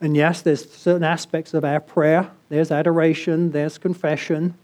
And 0.00 0.16
yes, 0.16 0.42
there's 0.42 0.70
certain 0.70 1.04
aspects 1.04 1.54
of 1.54 1.64
our 1.64 1.80
prayer. 1.80 2.30
There's 2.50 2.70
adoration, 2.70 3.52
there's 3.52 3.78
confession, 3.78 4.54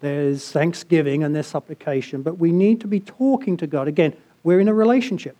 there's 0.00 0.50
thanksgiving, 0.50 1.22
and 1.22 1.34
there's 1.34 1.46
supplication. 1.46 2.22
But 2.22 2.38
we 2.38 2.50
need 2.50 2.80
to 2.80 2.88
be 2.88 3.00
talking 3.00 3.56
to 3.58 3.66
God. 3.66 3.88
Again, 3.88 4.14
we're 4.44 4.60
in 4.60 4.68
a 4.68 4.74
relationship. 4.74 5.36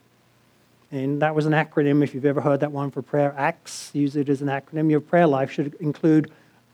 And 0.91 1.23
that 1.23 1.35
was 1.35 1.47
an 1.47 1.53
acronym, 1.53 2.03
if 2.03 2.15
you've 2.15 2.25
ever 2.25 2.41
heard 2.41 2.61
that 2.61 2.73
one 2.73 2.91
for 2.91 3.03
prayer. 3.03 3.35
ACTS, 3.37 3.91
use 3.95 4.17
it 4.17 4.29
as 4.29 4.43
an 4.43 4.49
acronym. 4.49 4.91
Your 4.91 5.01
prayer 5.01 5.27
life 5.27 5.51
should 5.51 5.75
include 5.75 6.31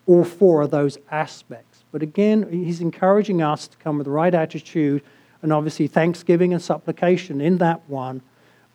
all 0.06 0.24
four 0.24 0.62
of 0.62 0.70
those 0.70 0.98
aspects. 1.10 1.84
But 1.92 2.02
again, 2.02 2.48
he's 2.50 2.80
encouraging 2.80 3.42
us 3.42 3.66
to 3.68 3.76
come 3.78 3.98
with 3.98 4.04
the 4.04 4.10
right 4.10 4.34
attitude, 4.34 5.02
and 5.42 5.52
obviously, 5.52 5.86
thanksgiving 5.86 6.52
and 6.52 6.62
supplication 6.62 7.40
in 7.40 7.58
that 7.58 7.80
one 7.88 8.20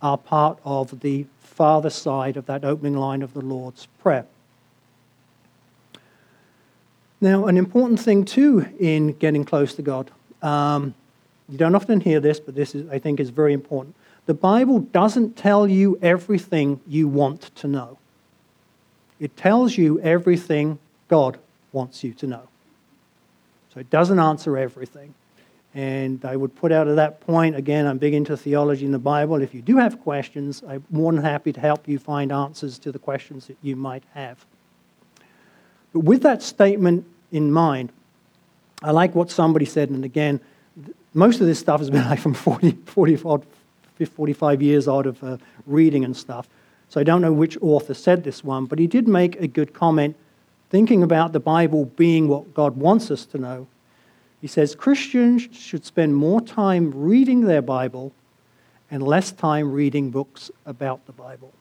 are 0.02 0.18
part 0.18 0.60
of 0.66 1.00
the 1.02 1.26
Father 1.40 1.90
side 1.90 2.38
of 2.38 2.46
that 2.48 2.66
opening 2.66 2.96
line 2.98 3.22
of 3.22 3.34
the 3.34 3.42
Lord's 3.42 3.86
Prayer. 4.02 4.26
Now, 7.22 7.46
an 7.46 7.58
important 7.58 8.00
thing 8.00 8.26
too 8.26 8.66
in 8.80 9.14
getting 9.14 9.46
close 9.46 9.74
to 9.76 9.82
God, 9.82 10.12
um, 10.42 10.94
you 11.50 11.58
don't 11.58 11.76
often 11.76 12.00
hear 12.00 12.20
this, 12.20 12.40
but 12.40 12.56
this 12.56 12.74
is, 12.74 12.90
I 12.90 13.00
think, 13.00 13.20
is 13.20 13.30
very 13.30 13.54
important. 13.54 13.96
The 14.26 14.34
Bible 14.34 14.80
doesn't 14.80 15.38
tell 15.38 15.68
you 15.68 16.00
everything 16.02 16.80
you 16.88 17.08
want 17.08 17.56
to 17.56 17.68
know. 17.68 17.98
It 19.20 19.38
tells 19.38 19.78
you 19.78 20.00
everything 20.02 20.80
God 21.08 21.38
wants 21.72 22.04
you 22.04 22.14
to 22.16 22.28
know. 22.28 22.48
So 23.74 23.80
it 23.80 23.90
doesn't 23.90 24.20
answer 24.20 24.58
everything. 24.58 25.14
And 25.76 26.24
I 26.24 26.38
would 26.38 26.56
put 26.56 26.72
out 26.72 26.88
at 26.88 26.96
that 26.96 27.20
point, 27.20 27.56
again, 27.56 27.86
I'm 27.86 27.98
big 27.98 28.14
into 28.14 28.38
theology 28.38 28.86
in 28.86 28.92
the 28.92 28.98
Bible. 29.00 29.42
If 29.42 29.54
you 29.54 29.62
do 29.62 29.78
have 29.78 30.02
questions, 30.02 30.64
I'm 30.68 30.84
more 30.90 31.12
than 31.12 31.22
happy 31.22 31.52
to 31.52 31.60
help 31.60 31.88
you 31.88 32.00
find 32.00 32.32
answers 32.32 32.80
to 32.80 32.94
the 32.94 33.00
questions 33.00 33.48
that 33.48 33.58
you 33.62 33.76
might 33.76 34.04
have. 34.14 34.46
But 35.92 36.00
with 36.00 36.24
that 36.24 36.42
statement 36.42 37.06
in 37.32 37.52
mind, 37.52 37.92
I 38.82 38.92
like 38.92 39.16
what 39.16 39.30
somebody 39.30 39.66
said, 39.66 39.90
and 39.90 40.06
again, 40.06 40.40
most 41.16 41.42
of 41.42 41.48
this 41.48 41.60
stuff 41.60 41.80
has 41.80 41.90
been 41.90 42.06
like 42.06 42.20
from 42.20 42.34
40, 42.34 42.72
40 42.86 43.18
45 44.06 44.62
years 44.62 44.88
out 44.88 45.08
of 45.08 45.24
uh, 45.24 45.38
reading 45.66 46.04
and 46.04 46.16
stuff. 46.16 46.48
So 46.90 47.00
I 47.00 47.04
don't 47.04 47.22
know 47.22 47.34
which 47.34 47.58
author 47.62 47.94
said 47.94 48.24
this 48.24 48.44
one, 48.44 48.66
but 48.66 48.78
he 48.78 48.88
did 48.88 49.08
make 49.08 49.38
a 49.38 49.48
good 49.48 49.74
comment 49.74 50.16
thinking 50.70 51.04
about 51.04 51.32
the 51.32 51.40
Bible 51.40 51.86
being 51.86 52.28
what 52.28 52.54
God 52.54 52.76
wants 52.76 53.10
us 53.12 53.26
to 53.28 53.38
know, 53.38 53.68
he 54.42 54.48
says 54.48 54.76
Christians 54.76 55.48
should 55.54 55.86
spend 55.86 56.16
more 56.16 56.42
time 56.42 56.92
reading 56.94 57.42
their 57.42 57.62
Bible 57.62 58.12
and 58.92 59.02
less 59.02 59.32
time 59.32 59.72
reading 59.72 60.12
books 60.12 60.52
about 60.66 61.06
the 61.06 61.12
Bible. 61.14 61.54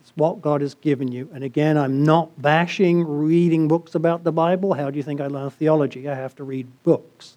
It's 0.00 0.12
what 0.16 0.42
God 0.42 0.60
has 0.60 0.74
given 0.74 1.10
you. 1.10 1.30
And 1.32 1.44
again, 1.44 1.78
I'm 1.78 2.02
not 2.02 2.42
bashing 2.42 3.06
reading 3.06 3.68
books 3.68 3.94
about 3.94 4.24
the 4.24 4.32
Bible. 4.32 4.74
How 4.74 4.90
do 4.90 4.96
you 4.96 5.02
think 5.02 5.20
I 5.20 5.28
learn 5.28 5.50
theology? 5.50 6.08
I 6.08 6.14
have 6.14 6.34
to 6.36 6.44
read 6.44 6.66
books. 6.82 7.36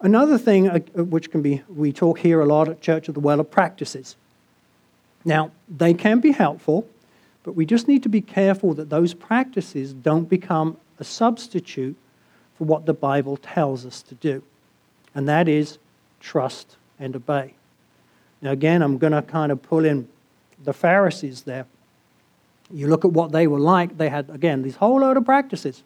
Another 0.00 0.38
thing 0.38 0.68
uh, 0.68 0.78
which 0.94 1.30
can 1.30 1.42
be, 1.42 1.62
we 1.68 1.92
talk 1.92 2.18
here 2.18 2.40
a 2.40 2.46
lot 2.46 2.68
at 2.68 2.80
Church 2.80 3.08
of 3.08 3.14
the 3.14 3.20
Well, 3.20 3.40
of 3.40 3.50
practices. 3.50 4.16
Now, 5.24 5.50
they 5.68 5.92
can 5.92 6.20
be 6.20 6.30
helpful, 6.32 6.86
but 7.42 7.52
we 7.52 7.66
just 7.66 7.88
need 7.88 8.02
to 8.04 8.08
be 8.08 8.20
careful 8.20 8.74
that 8.74 8.90
those 8.90 9.12
practices 9.14 9.92
don't 9.92 10.28
become 10.28 10.76
a 11.00 11.04
substitute 11.04 11.96
for 12.56 12.64
what 12.64 12.86
the 12.86 12.94
Bible 12.94 13.36
tells 13.36 13.84
us 13.84 14.02
to 14.02 14.14
do, 14.14 14.42
and 15.14 15.28
that 15.28 15.48
is 15.48 15.78
trust 16.20 16.76
and 16.98 17.14
obey. 17.16 17.54
Now, 18.40 18.52
again, 18.52 18.82
I'm 18.82 18.98
going 18.98 19.12
to 19.12 19.22
kind 19.22 19.50
of 19.50 19.62
pull 19.62 19.84
in 19.84 20.08
the 20.62 20.72
Pharisees 20.72 21.42
there. 21.42 21.66
You 22.70 22.86
look 22.86 23.04
at 23.04 23.12
what 23.12 23.32
they 23.32 23.46
were 23.46 23.58
like, 23.58 23.96
they 23.96 24.08
had, 24.08 24.30
again, 24.30 24.62
these 24.62 24.76
whole 24.76 25.00
load 25.00 25.16
of 25.16 25.24
practices. 25.24 25.82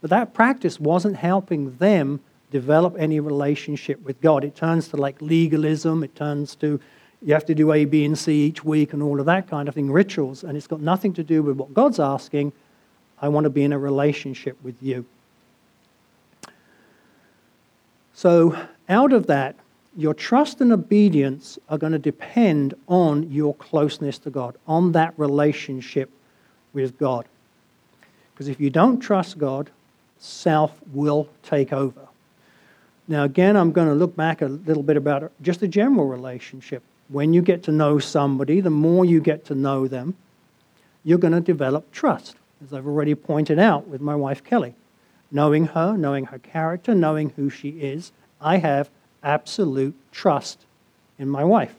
But 0.00 0.10
that 0.10 0.34
practice 0.34 0.80
wasn't 0.80 1.16
helping 1.16 1.76
them 1.76 2.20
develop 2.52 2.94
any 2.98 3.18
relationship 3.18 4.00
with 4.04 4.20
God. 4.20 4.44
It 4.44 4.54
turns 4.54 4.88
to 4.88 4.96
like 4.96 5.20
legalism, 5.20 6.04
it 6.04 6.14
turns 6.14 6.54
to 6.56 6.80
you 7.24 7.34
have 7.34 7.46
to 7.46 7.54
do 7.54 7.72
A, 7.72 7.84
B, 7.84 8.04
and 8.04 8.18
C 8.18 8.46
each 8.46 8.64
week 8.64 8.92
and 8.92 9.02
all 9.02 9.20
of 9.20 9.26
that 9.26 9.48
kind 9.48 9.68
of 9.68 9.74
thing, 9.74 9.90
rituals, 9.90 10.42
and 10.42 10.56
it's 10.56 10.66
got 10.66 10.80
nothing 10.80 11.12
to 11.14 11.22
do 11.22 11.42
with 11.42 11.56
what 11.56 11.72
God's 11.72 12.00
asking. 12.00 12.52
I 13.20 13.28
want 13.28 13.44
to 13.44 13.50
be 13.50 13.62
in 13.62 13.72
a 13.72 13.78
relationship 13.78 14.56
with 14.64 14.74
you. 14.82 15.04
So, 18.12 18.56
out 18.88 19.12
of 19.12 19.28
that, 19.28 19.54
your 19.96 20.14
trust 20.14 20.60
and 20.60 20.72
obedience 20.72 21.58
are 21.68 21.78
going 21.78 21.92
to 21.92 21.98
depend 21.98 22.74
on 22.88 23.30
your 23.30 23.54
closeness 23.54 24.18
to 24.18 24.30
God, 24.30 24.56
on 24.66 24.92
that 24.92 25.14
relationship 25.16 26.10
with 26.72 26.98
God. 26.98 27.26
Because 28.34 28.48
if 28.48 28.60
you 28.60 28.70
don't 28.70 28.98
trust 28.98 29.38
God, 29.38 29.70
self 30.18 30.72
will 30.92 31.28
take 31.42 31.72
over. 31.72 32.08
Now, 33.12 33.24
again, 33.24 33.58
I'm 33.58 33.72
going 33.72 33.88
to 33.88 33.94
look 33.94 34.16
back 34.16 34.40
a 34.40 34.46
little 34.46 34.82
bit 34.82 34.96
about 34.96 35.30
just 35.42 35.60
a 35.60 35.68
general 35.68 36.06
relationship. 36.06 36.82
When 37.10 37.34
you 37.34 37.42
get 37.42 37.62
to 37.64 37.70
know 37.70 37.98
somebody, 37.98 38.62
the 38.62 38.70
more 38.70 39.04
you 39.04 39.20
get 39.20 39.44
to 39.44 39.54
know 39.54 39.86
them, 39.86 40.16
you're 41.04 41.18
going 41.18 41.34
to 41.34 41.40
develop 41.42 41.92
trust, 41.92 42.36
as 42.64 42.72
I've 42.72 42.86
already 42.86 43.14
pointed 43.14 43.58
out 43.58 43.86
with 43.86 44.00
my 44.00 44.14
wife 44.14 44.42
Kelly. 44.42 44.74
Knowing 45.30 45.66
her, 45.66 45.94
knowing 45.94 46.24
her 46.24 46.38
character, 46.38 46.94
knowing 46.94 47.34
who 47.36 47.50
she 47.50 47.68
is, 47.68 48.12
I 48.40 48.56
have 48.56 48.88
absolute 49.22 49.94
trust 50.10 50.64
in 51.18 51.28
my 51.28 51.44
wife. 51.44 51.74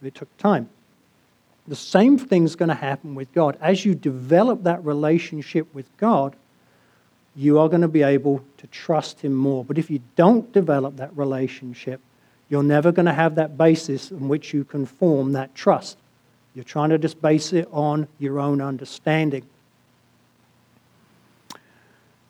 It 0.00 0.14
took 0.14 0.36
time. 0.36 0.68
The 1.66 1.74
same 1.74 2.18
thing's 2.18 2.54
going 2.54 2.68
to 2.68 2.76
happen 2.76 3.16
with 3.16 3.34
God. 3.34 3.58
As 3.60 3.84
you 3.84 3.96
develop 3.96 4.62
that 4.62 4.84
relationship 4.84 5.66
with 5.74 5.88
God, 5.96 6.36
you 7.36 7.58
are 7.58 7.68
going 7.68 7.82
to 7.82 7.88
be 7.88 8.02
able 8.02 8.42
to 8.58 8.66
trust 8.68 9.20
Him 9.20 9.34
more. 9.34 9.64
But 9.64 9.78
if 9.78 9.90
you 9.90 10.00
don't 10.16 10.50
develop 10.52 10.96
that 10.96 11.16
relationship, 11.16 12.00
you're 12.48 12.62
never 12.62 12.92
going 12.92 13.06
to 13.06 13.12
have 13.12 13.34
that 13.34 13.58
basis 13.58 14.10
on 14.10 14.28
which 14.28 14.54
you 14.54 14.64
can 14.64 14.86
form 14.86 15.32
that 15.32 15.54
trust. 15.54 15.98
You're 16.54 16.64
trying 16.64 16.90
to 16.90 16.98
just 16.98 17.20
base 17.20 17.52
it 17.52 17.68
on 17.70 18.08
your 18.18 18.40
own 18.40 18.60
understanding. 18.60 19.44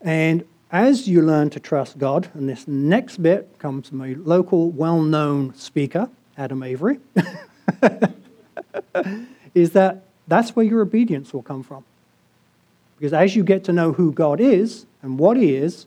And 0.00 0.44
as 0.72 1.06
you 1.06 1.22
learn 1.22 1.50
to 1.50 1.60
trust 1.60 1.98
God, 1.98 2.28
and 2.34 2.48
this 2.48 2.66
next 2.66 3.22
bit 3.22 3.58
comes 3.58 3.88
from 3.88 4.02
a 4.02 4.14
local, 4.14 4.70
well 4.70 5.00
known 5.00 5.54
speaker, 5.54 6.10
Adam 6.36 6.62
Avery, 6.62 6.98
is 9.54 9.70
that 9.72 10.04
that's 10.26 10.56
where 10.56 10.66
your 10.66 10.82
obedience 10.82 11.32
will 11.32 11.42
come 11.42 11.62
from. 11.62 11.84
Because 12.96 13.12
as 13.12 13.37
you 13.37 13.44
get 13.44 13.64
to 13.64 13.72
know 13.72 13.92
who 13.92 14.12
God 14.12 14.40
is 14.40 14.87
and 15.02 15.18
what 15.18 15.37
He 15.37 15.54
is, 15.54 15.87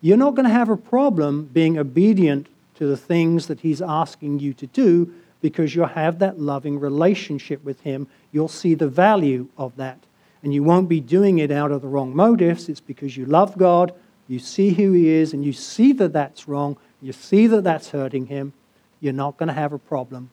you're 0.00 0.16
not 0.16 0.34
going 0.34 0.46
to 0.46 0.52
have 0.52 0.68
a 0.68 0.76
problem 0.76 1.50
being 1.52 1.78
obedient 1.78 2.46
to 2.76 2.86
the 2.86 2.96
things 2.96 3.46
that 3.46 3.60
He's 3.60 3.82
asking 3.82 4.40
you 4.40 4.54
to 4.54 4.66
do 4.66 5.12
because 5.40 5.74
you'll 5.74 5.86
have 5.86 6.18
that 6.18 6.40
loving 6.40 6.78
relationship 6.78 7.62
with 7.64 7.80
Him. 7.80 8.06
You'll 8.32 8.48
see 8.48 8.74
the 8.74 8.88
value 8.88 9.48
of 9.56 9.76
that. 9.76 9.98
And 10.42 10.54
you 10.54 10.62
won't 10.62 10.88
be 10.88 11.00
doing 11.00 11.38
it 11.38 11.50
out 11.50 11.72
of 11.72 11.82
the 11.82 11.88
wrong 11.88 12.14
motives. 12.14 12.68
It's 12.68 12.80
because 12.80 13.16
you 13.16 13.26
love 13.26 13.56
God, 13.58 13.92
you 14.28 14.38
see 14.38 14.70
who 14.70 14.92
He 14.92 15.08
is, 15.08 15.32
and 15.32 15.44
you 15.44 15.52
see 15.52 15.92
that 15.94 16.12
that's 16.12 16.48
wrong, 16.48 16.76
you 17.02 17.12
see 17.12 17.46
that 17.48 17.64
that's 17.64 17.90
hurting 17.90 18.26
Him. 18.26 18.52
You're 19.00 19.12
not 19.12 19.36
going 19.36 19.48
to 19.48 19.54
have 19.54 19.72
a 19.72 19.78
problem 19.78 20.30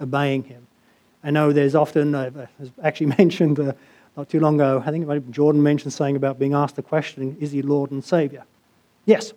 obeying 0.00 0.44
Him. 0.44 0.66
I 1.22 1.30
know 1.30 1.52
there's 1.52 1.74
often, 1.74 2.14
uh, 2.14 2.46
actually 2.82 3.06
mentioned 3.18 3.58
uh, 3.60 3.72
not 4.16 4.28
too 4.28 4.40
long 4.40 4.56
ago, 4.56 4.82
I 4.84 4.90
think 4.90 5.30
Jordan 5.30 5.62
mentioned 5.62 5.92
saying 5.92 6.16
about 6.16 6.38
being 6.38 6.54
asked 6.54 6.76
the 6.76 6.82
question, 6.82 7.36
is 7.40 7.52
He 7.52 7.62
Lord 7.62 7.90
and 7.90 8.04
Savior? 8.04 8.44
Yes. 9.04 9.32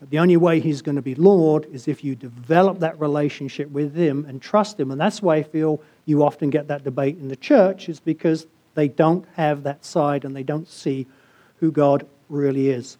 But 0.00 0.10
the 0.10 0.18
only 0.18 0.36
way 0.36 0.60
he's 0.60 0.82
going 0.82 0.96
to 0.96 1.02
be 1.02 1.14
Lord 1.14 1.66
is 1.72 1.88
if 1.88 2.04
you 2.04 2.14
develop 2.14 2.80
that 2.80 3.00
relationship 3.00 3.70
with 3.70 3.94
him 3.94 4.26
and 4.28 4.42
trust 4.42 4.78
him. 4.78 4.90
And 4.90 5.00
that's 5.00 5.22
why 5.22 5.36
I 5.36 5.42
feel 5.42 5.80
you 6.04 6.22
often 6.22 6.50
get 6.50 6.68
that 6.68 6.84
debate 6.84 7.16
in 7.16 7.28
the 7.28 7.36
church, 7.36 7.88
is 7.88 7.98
because 7.98 8.46
they 8.74 8.88
don't 8.88 9.24
have 9.34 9.62
that 9.62 9.84
side 9.84 10.24
and 10.24 10.36
they 10.36 10.42
don't 10.42 10.68
see 10.68 11.06
who 11.60 11.72
God 11.72 12.06
really 12.28 12.68
is. 12.68 12.98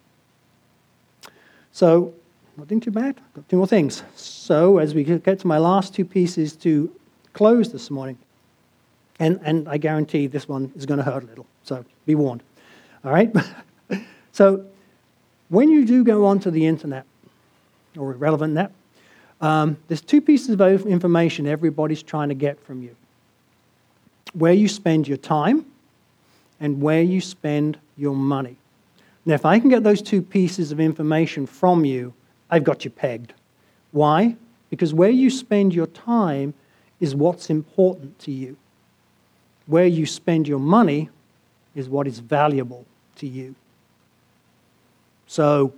So, 1.73 2.15
nothing 2.57 2.81
too 2.81 2.91
bad. 2.91 3.21
Got 3.35 3.49
two 3.51 3.59
more 3.59 3.67
things. 3.67 4.03
So, 4.15 4.79
as 4.79 4.95
we 4.95 5.05
get 5.05 5.39
to 5.41 5.47
my 5.47 5.59
last 5.59 5.95
two 5.95 6.07
pieces 6.07 6.57
to 6.57 6.91
close 7.35 7.71
this 7.71 7.91
morning, 7.91 8.17
and, 9.19 9.41
and 9.43 9.69
I 9.69 9.79
guarantee 9.79 10.27
this 10.27 10.49
one 10.49 10.73
is 10.77 10.87
going 10.87 10.99
to 10.99 11.05
hurt 11.05 11.25
a 11.25 11.27
little, 11.27 11.47
so 11.63 11.85
be 12.05 12.15
warned. 12.15 12.43
All 13.05 13.13
right? 13.13 13.35
so, 14.33 14.65
when 15.49 15.71
you 15.71 15.85
do 15.85 16.03
go 16.03 16.27
onto 16.27 16.51
the 16.51 16.67
internet 16.67 17.07
or 17.97 18.13
relevant 18.13 18.55
net, 18.55 18.73
um, 19.41 19.77
there's 19.89 20.01
two 20.01 20.21
pieces 20.21 20.51
of 20.51 20.87
information 20.87 21.47
everybody's 21.47 22.03
trying 22.03 22.31
to 22.31 22.35
get 22.35 22.61
from 22.61 22.83
you 22.83 22.97
where 24.33 24.53
you 24.53 24.69
spend 24.69 25.09
your 25.09 25.17
time 25.17 25.65
and 26.61 26.81
where 26.83 27.03
you 27.03 27.21
spend 27.21 27.79
your 27.97 28.15
money. 28.15 28.57
Now, 29.25 29.35
if 29.35 29.47
I 29.47 29.59
can 29.59 29.71
get 29.71 29.83
those 29.83 30.03
two 30.03 30.21
pieces 30.21 30.73
of 30.73 30.81
information 30.81 31.47
from 31.47 31.85
you, 31.85 32.13
I've 32.51 32.65
got 32.65 32.85
you 32.85 32.91
pegged. 32.91 33.33
Why? 33.93 34.37
Because 34.69 34.93
where 34.93 35.11
you 35.11 35.31
spend 35.31 35.75
your 35.75 35.87
time 35.87 36.55
is 37.01 37.15
what's 37.15 37.51
important 37.51 38.19
to 38.21 38.31
you. 38.31 38.57
Where 39.67 39.87
you 39.87 40.07
spend 40.07 40.47
your 40.47 40.59
money 40.59 41.11
is 41.75 41.89
what 41.89 42.07
is 42.07 42.19
valuable 42.19 42.85
to 43.17 43.27
you. 43.27 43.55
So, 45.27 45.73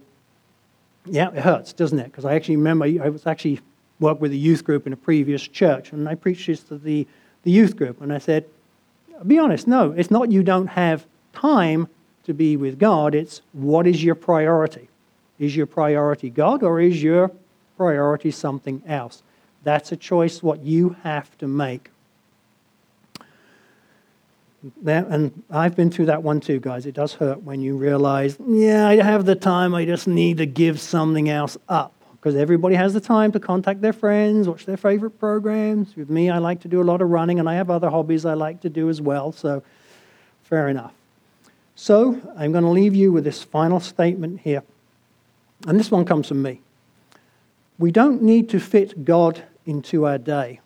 yeah, 1.07 1.31
it 1.31 1.39
hurts, 1.39 1.73
doesn't 1.73 1.99
it? 1.99 2.05
Because 2.05 2.25
I 2.25 2.35
actually 2.35 2.57
remember 2.57 2.85
I 2.85 3.09
was 3.09 3.27
actually 3.27 3.61
worked 4.01 4.21
with 4.21 4.33
a 4.33 4.37
youth 4.37 4.65
group 4.65 4.87
in 4.87 4.93
a 4.93 4.97
previous 4.97 5.43
church, 5.43 5.93
and 5.93 6.09
I 6.09 6.15
preached 6.15 6.47
this 6.47 6.63
to 6.65 6.79
the, 6.79 7.07
the 7.43 7.51
youth 7.51 7.77
group, 7.77 8.01
and 8.01 8.13
I 8.13 8.19
said, 8.19 8.45
be 9.27 9.39
honest, 9.39 9.67
no, 9.67 9.93
it's 9.93 10.11
not 10.11 10.31
you 10.31 10.43
don't 10.43 10.69
have 10.69 11.07
time 11.33 11.89
to 12.25 12.35
be 12.35 12.57
with 12.57 12.79
God, 12.79 13.15
it's 13.15 13.41
what 13.53 13.87
is 13.87 14.05
your 14.05 14.15
priority? 14.15 14.89
Is 15.39 15.57
your 15.57 15.67
priority 15.67 16.31
God, 16.31 16.63
or 16.63 16.81
is 16.81 17.03
your 17.03 17.31
priority 17.77 18.31
something 18.31 18.83
else? 18.87 19.23
That's 19.65 19.93
a 19.93 19.97
choice 19.97 20.43
what 20.43 20.63
you 20.63 20.97
have 21.03 21.37
to 21.39 21.49
make. 21.49 21.91
And 24.85 25.43
I've 25.51 25.77
been 25.77 25.91
through 25.91 26.07
that 26.07 26.23
one 26.23 26.41
too, 26.41 26.59
guys. 26.59 26.87
It 26.87 26.95
does 26.95 27.15
hurt 27.15 27.43
when 27.43 27.61
you 27.61 27.77
realize, 27.77 28.37
yeah, 28.45 28.89
I 28.89 28.97
have 28.97 29.25
the 29.25 29.37
time, 29.37 29.75
I 29.75 29.85
just 29.85 30.09
need 30.09 30.39
to 30.39 30.47
give 30.47 30.81
something 30.81 31.29
else 31.29 31.57
up. 31.69 31.93
Because 32.13 32.35
everybody 32.35 32.75
has 32.75 32.95
the 32.95 33.01
time 33.01 33.31
to 33.33 33.41
contact 33.41 33.81
their 33.81 33.93
friends, 33.93 34.49
watch 34.49 34.67
their 34.67 34.77
favorite 34.77 35.21
programs. 35.21 35.95
With 35.95 36.11
me, 36.11 36.31
I 36.31 36.39
like 36.39 36.61
to 36.63 36.69
do 36.69 36.83
a 36.83 36.85
lot 36.85 37.01
of 37.01 37.11
running, 37.11 37.39
and 37.39 37.49
I 37.49 37.55
have 37.55 37.71
other 37.71 37.89
hobbies 37.89 38.27
I 38.27 38.35
like 38.35 38.61
to 38.63 38.69
do 38.69 38.89
as 38.89 39.01
well, 39.01 39.31
so 39.31 39.63
fair 40.43 40.69
enough. 40.69 40.93
So 41.77 42.21
I'm 42.37 42.51
going 42.51 42.65
to 42.65 42.71
leave 42.71 42.97
you 42.97 43.13
with 43.13 43.23
this 43.23 43.45
final 43.45 43.79
statement 43.79 44.41
here. 44.41 44.65
And 45.69 45.79
this 45.79 45.93
one 45.93 46.05
comes 46.05 46.27
from 46.27 46.43
me. 46.43 46.61
We 47.79 47.93
don't 47.93 48.21
need 48.21 48.49
to 48.51 48.59
fit 48.59 49.05
God 49.05 49.45
into 49.65 50.05
our 50.05 50.19
day, 50.19 50.61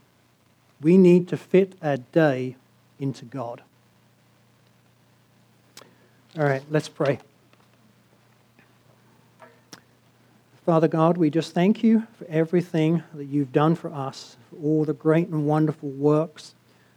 we 0.80 0.96
need 0.96 1.28
to 1.28 1.36
fit 1.36 1.74
our 1.82 1.98
day 1.98 2.56
into 2.98 3.26
God. 3.26 3.62
All 6.38 6.44
right, 6.44 6.62
let's 6.70 6.88
pray. 6.88 7.18
Father 10.64 10.88
God, 10.88 11.18
we 11.18 11.28
just 11.28 11.52
thank 11.52 11.82
you 11.82 12.06
for 12.18 12.24
everything 12.24 13.02
that 13.12 13.26
you've 13.26 13.52
done 13.52 13.74
for 13.74 13.92
us, 13.92 14.38
for 14.48 14.56
all 14.64 14.84
the 14.86 14.94
great 14.94 15.28
and 15.28 15.46
wonderful 15.46 15.90
works, 15.90 16.54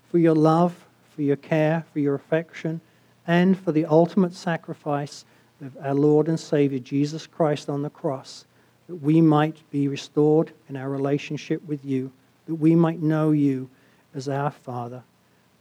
for 0.09 0.19
your 0.19 0.35
love, 0.35 0.85
for 1.13 1.21
your 1.21 1.35
care, 1.35 1.83
for 1.91 1.99
your 1.99 2.15
affection, 2.15 2.79
and 3.27 3.59
for 3.59 3.73
the 3.73 3.83
ultimate 3.85 4.33
sacrifice 4.33 5.25
of 5.59 5.75
our 5.81 5.95
Lord 5.95 6.29
and 6.29 6.39
Savior 6.39 6.79
Jesus 6.79 7.27
Christ 7.27 7.67
on 7.69 7.81
the 7.81 7.89
cross, 7.89 8.45
that 8.87 8.95
we 8.95 9.19
might 9.19 9.69
be 9.69 9.89
restored 9.89 10.53
in 10.69 10.77
our 10.77 10.89
relationship 10.89 11.61
with 11.65 11.83
you, 11.83 12.09
that 12.45 12.55
we 12.55 12.73
might 12.73 13.01
know 13.01 13.31
you 13.31 13.69
as 14.13 14.29
our 14.29 14.51
Father. 14.51 15.03